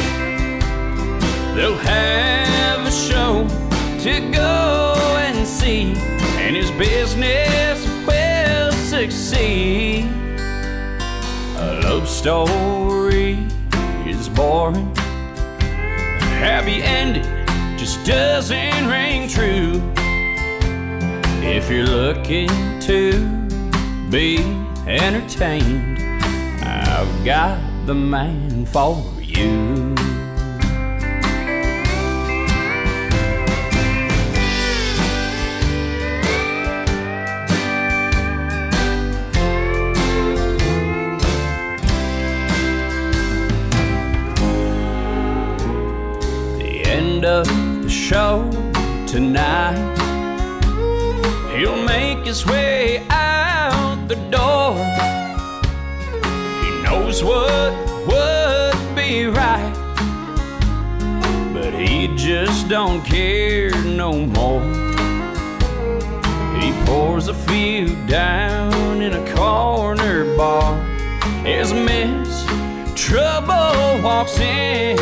[1.56, 3.48] they'll have a show
[4.00, 5.94] to go and see,
[6.44, 10.10] and his business will succeed.
[11.56, 13.46] A love story
[14.04, 14.94] is boring.
[16.38, 17.24] Happy ending
[17.76, 19.82] just doesn't ring true.
[21.42, 22.48] If you're looking
[22.80, 23.12] to
[24.10, 24.38] be
[24.86, 25.98] entertained,
[26.62, 29.93] I've got the man for you.
[48.08, 48.46] Show
[49.06, 49.78] tonight.
[51.56, 54.74] He'll make his way out the door.
[56.62, 57.72] He knows what
[58.06, 59.74] would be right,
[61.54, 64.60] but he just don't care no more.
[66.60, 70.78] He pours a few down in a corner bar
[71.46, 72.44] as Miss
[72.94, 74.98] Trouble walks in.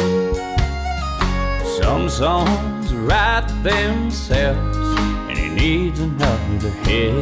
[1.80, 2.72] Some songs
[3.07, 4.78] write themselves,
[5.28, 7.14] and he needs another hit.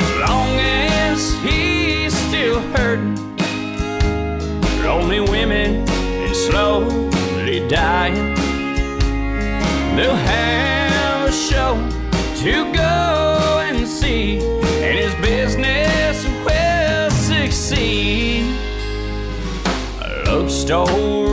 [0.00, 3.16] As long as he's still hurting,
[4.82, 8.34] lonely women and slowly dying,
[9.96, 11.74] they'll have a show
[12.42, 18.44] to go and see, and his business will succeed.
[20.00, 21.23] A love story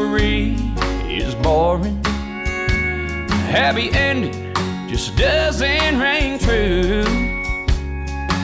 [3.52, 4.54] happy ending
[4.88, 7.04] just doesn't ring true.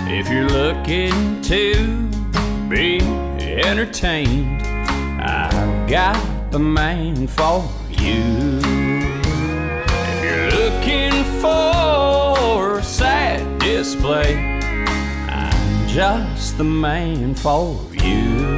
[0.09, 2.09] If you're looking to
[2.67, 2.99] be
[3.39, 4.61] entertained,
[5.21, 8.59] I've got the man for you.
[10.11, 14.35] If you're looking for a sad display,
[15.29, 18.56] I'm just the man for you.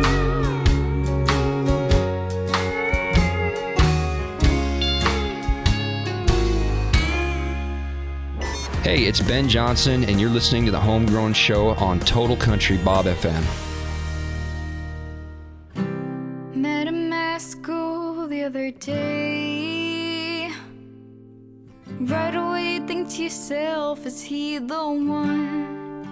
[8.83, 13.07] Hey, it's Ben Johnson, and you're listening to the Homegrown Show on Total Country Bob
[13.07, 13.43] FM.
[16.55, 20.49] Met him at school the other day.
[21.99, 26.07] Right away, think to yourself, is he the one?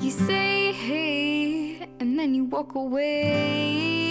[0.00, 4.05] You say hey, and then you walk away.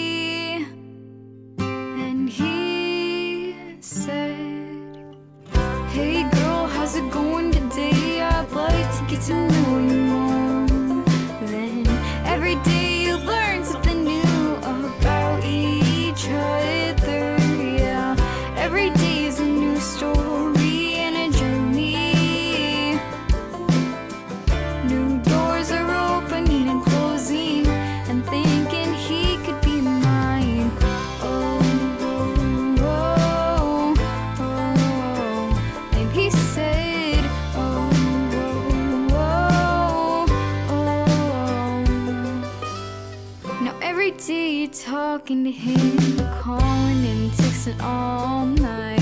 [45.26, 49.00] Talking to him, calling and texting all night.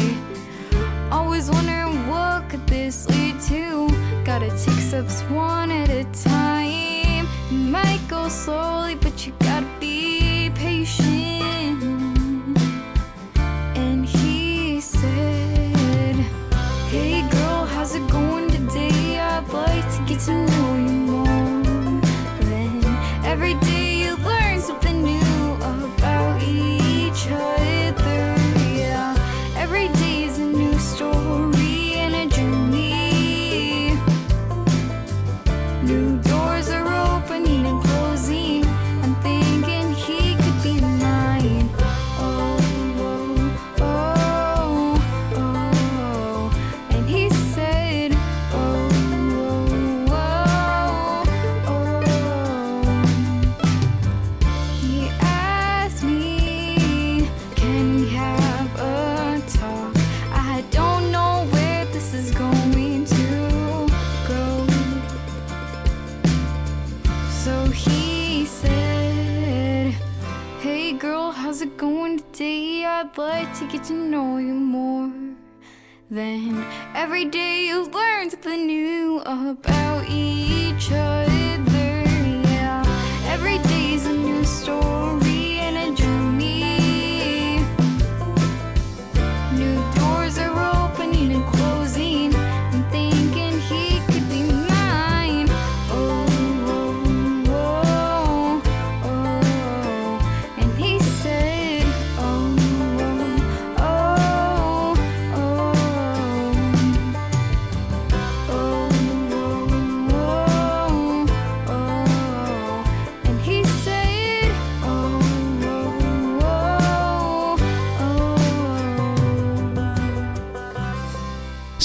[1.12, 3.90] Always wondering what could this lead to.
[4.24, 7.28] Gotta take steps one at a time.
[7.50, 9.34] You might go slowly, but you
[73.66, 75.12] to get to know you more.
[76.10, 81.30] Then every day you learn something new about each other.
[82.50, 82.84] Yeah,
[83.26, 85.03] every day's a new story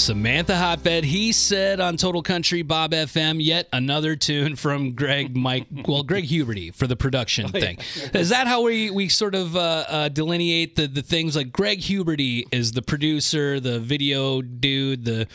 [0.00, 5.66] Samantha Hotbed, he said on Total Country Bob FM, yet another tune from Greg Mike,
[5.86, 7.76] well, Greg Huberty for the production thing.
[8.14, 11.36] Is that how we, we sort of uh, uh, delineate the, the things?
[11.36, 15.26] Like Greg Huberty is the producer, the video dude, the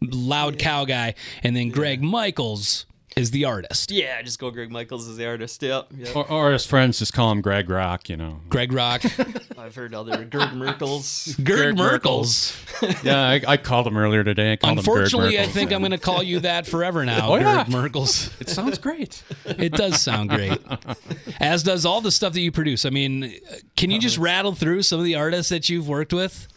[0.00, 1.14] loud cow guy,
[1.44, 2.86] and then Greg Michaels
[3.18, 3.90] is the artist.
[3.90, 5.62] Yeah, just go Greg Michaels as the artist.
[5.62, 5.88] Yep.
[5.96, 6.16] yep.
[6.16, 8.40] Or, or his friends just call him Greg Rock, you know.
[8.48, 9.02] Greg Rock.
[9.58, 11.42] I've heard other Gerd Merkels.
[11.44, 13.04] Gerd Merkels.
[13.04, 14.52] yeah, I, I called him earlier today.
[14.52, 17.32] I called Unfortunately, him I Gerd think I'm going to call you that forever now,
[17.32, 17.64] Oh, yeah.
[17.64, 18.32] Gerd Merkels.
[18.40, 19.22] It sounds great.
[19.44, 20.58] It does sound great.
[21.40, 22.84] As does all the stuff that you produce.
[22.84, 23.34] I mean,
[23.76, 26.48] can you just rattle through some of the artists that you've worked with?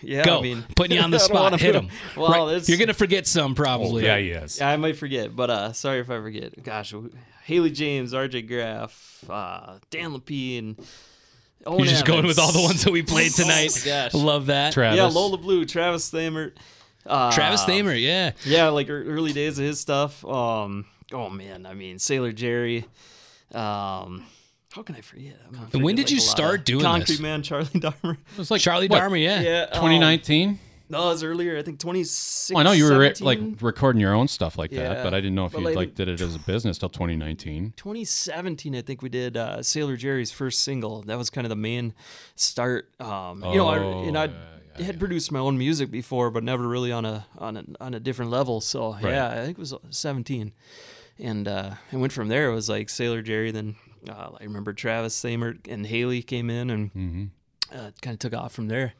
[0.00, 0.38] Yeah, Go.
[0.38, 1.58] I mean, Putting you on the spot.
[1.60, 1.88] Hit put- them.
[2.16, 4.04] Well, it's- You're going to forget some probably.
[4.04, 4.58] yeah, he is.
[4.58, 6.62] Yeah, I might forget, but uh, sorry if I forget.
[6.62, 6.94] Gosh,
[7.44, 8.42] Haley James, R.J.
[8.42, 10.76] Graff, uh, Dan Lepine.
[11.64, 13.70] Owen You're just going with all the ones that we played tonight.
[13.76, 14.14] Oh gosh.
[14.14, 14.76] Love that.
[14.76, 16.52] Yeah, Lola Blue, Travis Thamer.
[17.06, 18.32] Uh, Travis Thamer, yeah.
[18.44, 20.24] Yeah, like early days of his stuff.
[20.24, 22.84] Um, oh man, I mean Sailor Jerry.
[23.52, 24.24] Um,
[24.72, 25.36] how can I forget?
[25.72, 27.20] And when did you like, lot start doing Concrete this?
[27.20, 28.18] Man, Charlie Dharmer.
[28.32, 29.40] It was like Charlie what, Dharma, yeah.
[29.40, 30.58] Yeah, um, 2019.
[30.88, 31.56] No, it was earlier.
[31.56, 32.54] I think 2016.
[32.54, 35.20] Well, I know you were like recording your own stuff like Yeah, that, but I
[35.20, 37.72] didn't know if you like- like did it as a business till 2019.
[37.76, 41.00] 2017, I think we did uh, Sailor Jerry's first single.
[41.02, 41.94] That was kind of the main
[42.34, 42.90] start.
[43.00, 44.30] Um, you know, I, Oh, and I
[44.82, 48.00] had produced my own music before, but never really on a on a on a
[48.00, 48.60] different level.
[48.60, 49.04] So Right.
[49.12, 50.52] yeah, I think it was 17,
[51.18, 52.50] and uh, I went from there.
[52.50, 53.50] It was like Sailor Jerry.
[53.50, 53.76] Then
[54.08, 57.30] uh, I remember Travis Thamer and Haley came in, and
[57.72, 58.94] uh, kind of took off from there.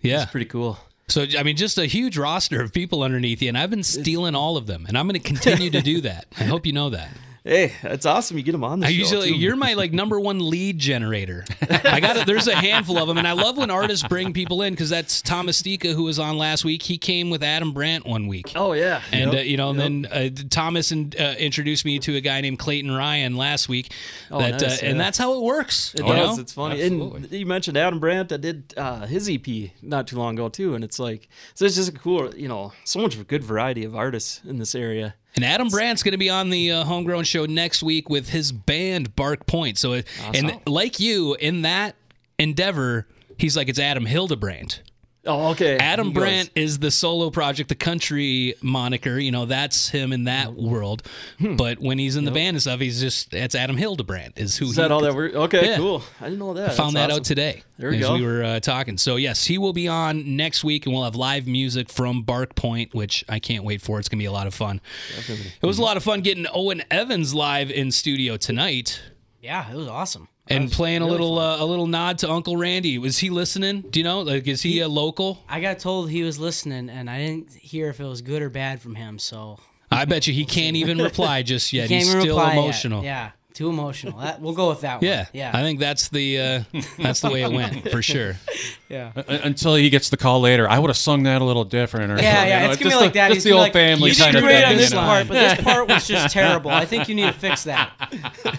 [0.00, 0.22] Yeah.
[0.22, 0.78] It's pretty cool.
[1.08, 4.34] So, I mean, just a huge roster of people underneath you, and I've been stealing
[4.36, 6.26] all of them, and I'm going to continue to do that.
[6.38, 7.10] I hope you know that.
[7.42, 8.36] Hey, it's awesome.
[8.36, 8.96] You get them on the I show.
[8.96, 9.34] usually, too.
[9.34, 11.44] you're my like number one lead generator.
[11.70, 12.26] I got it.
[12.26, 15.22] There's a handful of them, and I love when artists bring people in because that's
[15.22, 16.82] Thomas Stika who was on last week.
[16.82, 18.52] He came with Adam Brandt one week.
[18.54, 19.80] Oh yeah, And Yep, uh, you know, yep.
[19.80, 23.70] and then uh, Thomas and, uh, introduced me to a guy named Clayton Ryan last
[23.70, 23.92] week.
[24.30, 25.94] Oh, that nice, uh, and that's how it works.
[25.94, 26.36] It does.
[26.36, 26.42] know?
[26.42, 26.82] It's funny.
[26.82, 28.32] And you mentioned Adam Brandt.
[28.32, 31.64] I did uh, his EP not too long ago too, and it's like so.
[31.64, 35.14] It's just a cool, you know, so much good variety of artists in this area.
[35.36, 38.52] And Adam Brandt's going to be on the uh, Homegrown Show next week with his
[38.52, 39.78] band Bark Point.
[39.78, 41.94] So, it, and like you, in that
[42.38, 43.06] endeavor,
[43.38, 44.80] he's like it's Adam Hildebrand.
[45.26, 45.76] Oh, okay.
[45.76, 49.18] Adam He goes- Brandt is the solo project, the country moniker.
[49.18, 51.02] You know, that's him in that world.
[51.38, 54.66] But when he's in the band and stuff, he's just that's Adam Hildebrand is who.
[54.70, 55.66] Is he, that all that we're okay?
[55.72, 55.76] Yeah.
[55.76, 56.02] Cool.
[56.22, 56.70] I didn't know that.
[56.70, 57.20] I found That's that awesome.
[57.20, 58.14] out today There we as go.
[58.14, 58.96] we were uh, talking.
[58.96, 62.54] So yes, he will be on next week, and we'll have live music from Bark
[62.54, 63.98] Point, which I can't wait for.
[63.98, 64.80] It's gonna be a lot of fun.
[65.16, 65.52] Definitely.
[65.60, 69.02] It was a lot of fun getting Owen Evans live in studio tonight
[69.42, 70.28] Yeah, it was awesome.
[70.50, 72.98] And playing a little uh, a little nod to Uncle Randy.
[72.98, 73.82] Was he listening?
[73.82, 74.20] Do you know?
[74.22, 75.42] Like, is he a local?
[75.48, 78.50] I got told he was listening, and I didn't hear if it was good or
[78.50, 79.18] bad from him.
[79.18, 79.58] So
[79.90, 81.88] I bet you he can't even reply just yet.
[81.88, 82.58] He He's still reply yet.
[82.58, 83.04] emotional.
[83.04, 84.18] Yeah, too emotional.
[84.18, 85.26] That, we'll go with that Yeah, one.
[85.32, 85.58] Yeah, yeah.
[85.58, 86.62] I think that's the uh,
[86.98, 88.36] that's the way it went for sure.
[88.88, 89.12] yeah.
[89.16, 92.12] Uh, Until he gets the call later, I would have sung that a little different.
[92.12, 93.28] Or Yeah, something, yeah, you know, it's gonna be just like the, that.
[93.28, 94.70] Just He's the old be like, family you kind of great thing.
[94.70, 96.70] on this you part, but this part was just terrible.
[96.70, 97.92] I think you need to fix that.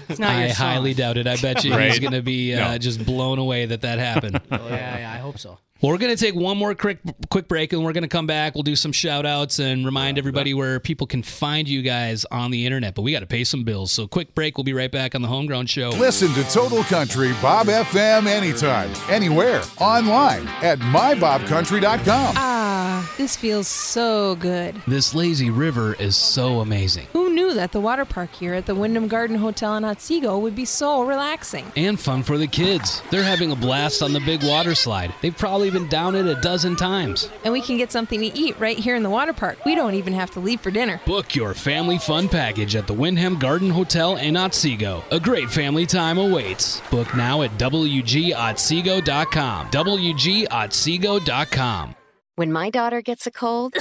[0.10, 0.68] It's not I your song.
[0.68, 1.28] highly doubt it.
[1.28, 2.78] I bet you he's going to be uh, No.
[2.78, 4.40] just blown away that that happened.
[4.52, 5.58] Oh, yeah, yeah, I hope so.
[5.82, 7.00] Well, we're going to take one more quick
[7.32, 8.54] quick break and we're going to come back.
[8.54, 12.52] We'll do some shout outs and remind everybody where people can find you guys on
[12.52, 12.94] the internet.
[12.94, 13.92] But we got to pay some bills.
[13.92, 14.60] So, quick break.
[14.60, 15.90] We'll be right back on the Homegrown Show.
[15.90, 22.36] Listen to Total Country Bob FM anytime, anywhere, online at mybobcountry.com.
[22.38, 24.76] Ah, this feels so good.
[24.88, 27.08] This lazy river is so amazing.
[27.14, 30.38] Who knew knew that the water park here at the Wyndham Garden Hotel in Otsego
[30.38, 31.66] would be so relaxing.
[31.76, 33.02] And fun for the kids.
[33.10, 35.12] They're having a blast on the big water slide.
[35.22, 37.32] They've probably been down it a dozen times.
[37.44, 39.66] And we can get something to eat right here in the water park.
[39.66, 41.02] We don't even have to leave for dinner.
[41.06, 45.04] Book your family fun package at the Wyndham Garden Hotel in Otsego.
[45.12, 46.82] A great family time awaits.
[46.92, 49.68] Book now at WGOtsego.com.
[49.68, 51.96] WGOtsego.com.
[52.36, 53.76] When my daughter gets a cold,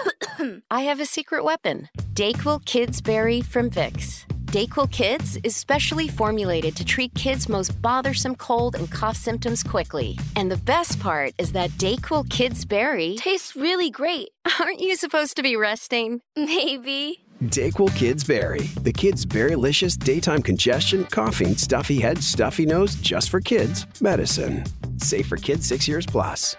[0.70, 1.88] I have a secret weapon
[2.18, 4.26] Dayquil Kids Berry from Vicks.
[4.46, 10.18] Dayquil Kids is specially formulated to treat kids' most bothersome cold and cough symptoms quickly.
[10.34, 14.30] And the best part is that Dayquil Kids Berry tastes really great.
[14.58, 16.20] Aren't you supposed to be resting?
[16.34, 17.24] Maybe.
[17.44, 23.40] Dayquil Kids Berry, the kids' berrylicious daytime congestion, coughing, stuffy head, stuffy nose, just for
[23.40, 24.64] kids medicine.
[24.96, 26.56] Safe for kids six years plus.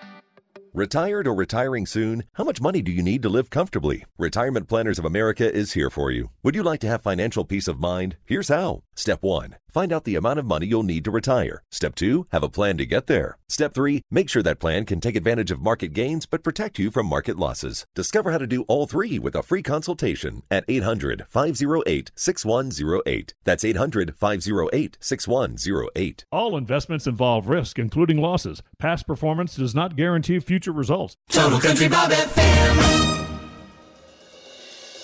[0.74, 2.26] Retired or retiring soon?
[2.34, 4.06] How much money do you need to live comfortably?
[4.20, 6.30] Retirement Planners of America is here for you.
[6.44, 8.18] Would you like to have financial peace of mind?
[8.26, 8.84] Here's how.
[8.96, 9.56] Step 1.
[9.70, 11.64] Find out the amount of money you'll need to retire.
[11.72, 12.28] Step 2.
[12.32, 13.38] Have a plan to get there.
[13.48, 14.02] Step 3.
[14.10, 17.38] Make sure that plan can take advantage of market gains but protect you from market
[17.38, 17.86] losses.
[17.96, 23.34] Discover how to do all three with a free consultation at 800 508 6108.
[23.44, 26.26] That's 800 508 6108.
[26.32, 28.62] All investments involve risk, including losses.
[28.80, 31.16] Past performance does not guarantee future results.
[31.30, 33.28] Total Country Bob FM.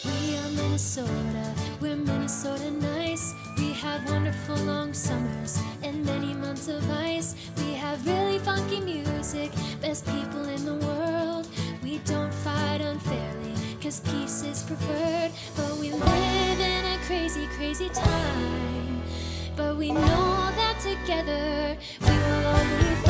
[0.06, 1.25] We are Minnesota,
[6.68, 7.36] of ice.
[7.58, 9.52] We have really funky music,
[9.82, 11.48] best people in the world.
[11.84, 15.32] We don't fight unfairly, cause peace is preferred.
[15.56, 19.04] But we live in a crazy, crazy time.
[19.56, 23.05] But we know that together we will all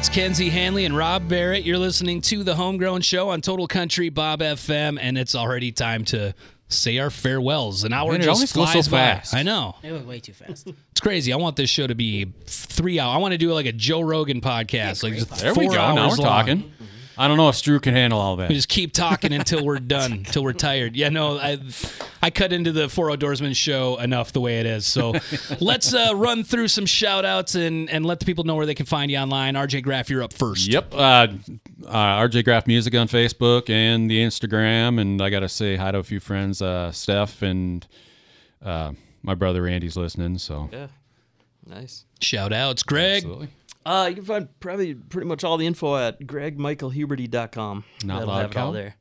[0.00, 1.62] that's Kenzie Hanley and Rob Barrett.
[1.62, 6.06] You're listening to the Homegrown Show on Total Country Bob FM, and it's already time
[6.06, 6.34] to
[6.68, 7.84] say our farewells.
[7.84, 8.96] An hour Man, it just always goes flies so by.
[8.96, 9.34] fast.
[9.34, 9.76] I know.
[9.82, 10.66] It went way too fast.
[10.92, 11.34] It's crazy.
[11.34, 13.14] I want this show to be three hours.
[13.14, 15.02] I want to do like a Joe Rogan podcast.
[15.02, 15.78] like just There we four go.
[15.78, 16.26] Now we're hours long.
[16.26, 16.72] talking.
[17.20, 18.48] I don't know if Stu can handle all that.
[18.48, 20.96] We just keep talking until we're done, until we're tired.
[20.96, 21.58] Yeah, no, I
[22.22, 24.86] I cut into the Four Outdoorsman show enough the way it is.
[24.86, 25.12] So
[25.60, 28.74] let's uh, run through some shout outs and, and let the people know where they
[28.74, 29.52] can find you online.
[29.54, 30.66] RJ Graff, you're up first.
[30.66, 30.94] Yep.
[30.94, 31.26] Uh,
[31.86, 34.98] uh, RJ Graff Music on Facebook and the Instagram.
[34.98, 37.86] And I got to say hi to a few friends, uh, Steph and
[38.64, 38.92] uh,
[39.22, 40.86] my brother Randy's listening, so Yeah.
[41.66, 42.06] Nice.
[42.20, 43.16] Shout outs, Greg.
[43.18, 43.48] Absolutely.
[43.84, 47.84] Uh, you can find probably pretty much all the info at gregmichaelhuberty.com.
[48.04, 48.72] Not That'll Loud have it all Cow?
[48.72, 48.96] there.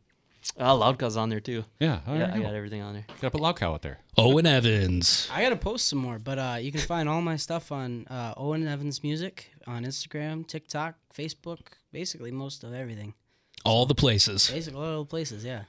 [0.59, 1.63] Uh, Loud Cow's on there too.
[1.79, 2.43] Yeah, oh, there yeah, I go.
[2.43, 3.05] got everything on there.
[3.21, 3.99] Gotta put Loud Cow out there.
[4.17, 5.29] Owen Evans.
[5.33, 8.33] I gotta post some more, but uh, you can find all my stuff on uh,
[8.37, 11.59] Owen Evans Music on Instagram, TikTok, Facebook,
[11.91, 13.13] basically most of everything.
[13.65, 14.49] All the places.
[14.49, 15.63] Basically all the places, yeah.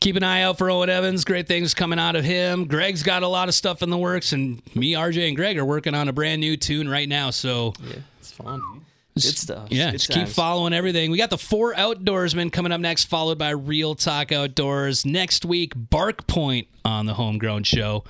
[0.00, 1.24] Keep an eye out for Owen Evans.
[1.24, 2.66] Great things coming out of him.
[2.66, 5.64] Greg's got a lot of stuff in the works, and me, RJ, and Greg are
[5.64, 7.30] working on a brand new tune right now.
[7.30, 8.02] So Yeah, it's
[8.34, 8.60] fun.
[8.60, 8.78] Mm-hmm.
[9.14, 9.68] Good stuff.
[9.70, 11.12] Yeah, Good just keep following everything.
[11.12, 15.06] We got the four outdoorsmen coming up next, followed by Real Talk Outdoors.
[15.06, 18.02] Next week, Bark Point on the Homegrown Show.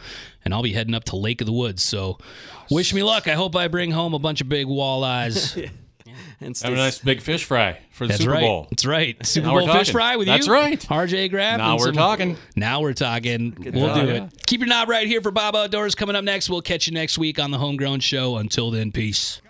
[0.46, 1.82] And I'll be heading up to Lake of the Woods.
[1.82, 2.16] So
[2.70, 3.28] wish me luck.
[3.28, 5.56] I hope I bring home a bunch of big walleyes.
[6.40, 8.40] and Have a nice big fish fry for the That's Super right.
[8.40, 8.66] Bowl.
[8.70, 9.26] That's right.
[9.26, 10.52] Super Now Bowl fish fry with That's you.
[10.54, 11.08] That's right.
[11.08, 11.58] RJ Graff.
[11.58, 12.36] Now we're some- talking.
[12.56, 13.54] Now we're talking.
[13.74, 14.00] we'll talk.
[14.06, 14.46] do it.
[14.46, 16.48] Keep your knob right here for Bob Outdoors coming up next.
[16.48, 18.36] We'll catch you next week on the Homegrown Show.
[18.36, 19.42] Until then, peace.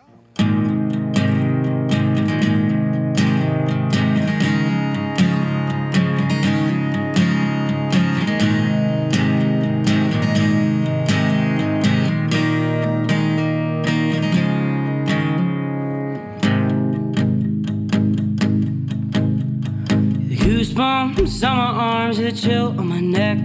[20.74, 23.38] Goosebumps on my arms, the chill on my neck.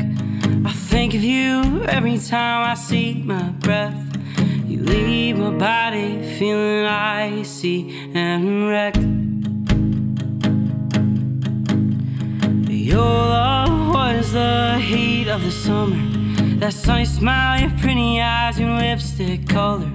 [0.65, 4.17] I think of you every time I see my breath.
[4.65, 8.97] You leave my body feeling icy and wrecked.
[12.67, 15.97] Your love was the heat of the summer.
[16.59, 19.91] That sunny smile, your pretty eyes, your lipstick color.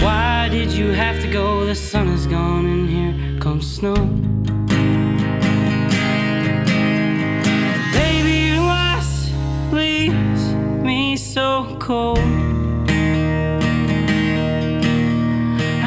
[0.00, 1.64] Why did you have to go?
[1.64, 4.37] The sun is gone and here comes snow.
[11.38, 12.18] So cold.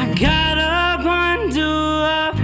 [0.02, 2.36] I gotta bundle up,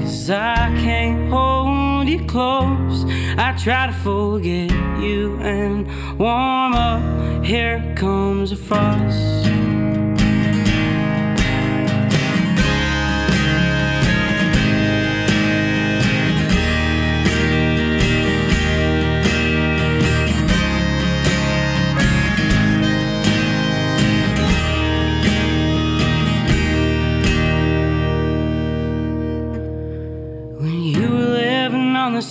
[0.00, 3.04] cause I can't hold you close.
[3.36, 4.70] I try to forget
[5.02, 7.44] you and warm up.
[7.44, 9.57] Here comes the frost.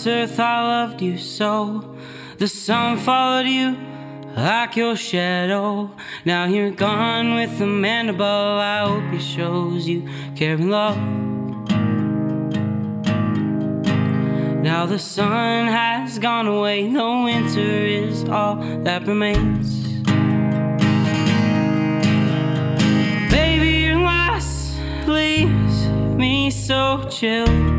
[0.08, 1.96] Earth, I loved you so.
[2.38, 3.78] The sun followed you
[4.36, 5.92] like your shadow.
[6.24, 8.60] Now you're gone with the man above.
[8.60, 10.98] I hope he shows you care and love.
[14.64, 19.88] Now the sun has gone away, the winter is all that remains.
[23.32, 24.78] Baby, your loss
[25.08, 25.88] leaves
[26.18, 27.77] me so chilled.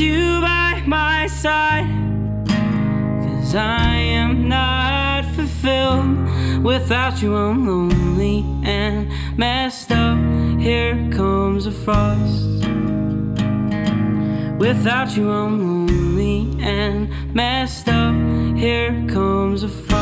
[0.00, 1.86] You by my side.
[2.46, 6.64] Cause I am not fulfilled.
[6.64, 10.18] Without you, I'm lonely and messed up.
[10.58, 12.46] Here comes the frost.
[14.58, 18.14] Without you, I'm lonely and messed up.
[18.56, 19.99] Here comes the frost.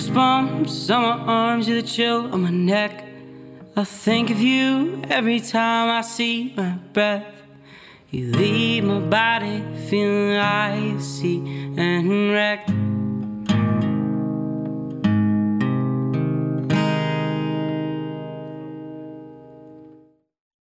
[0.00, 3.04] Goosebumps on my arms, you're the chill on my neck.
[3.76, 7.26] I think of you every time I see my breath.
[8.10, 11.36] You leave my body feeling icy
[11.76, 12.70] and wrecked.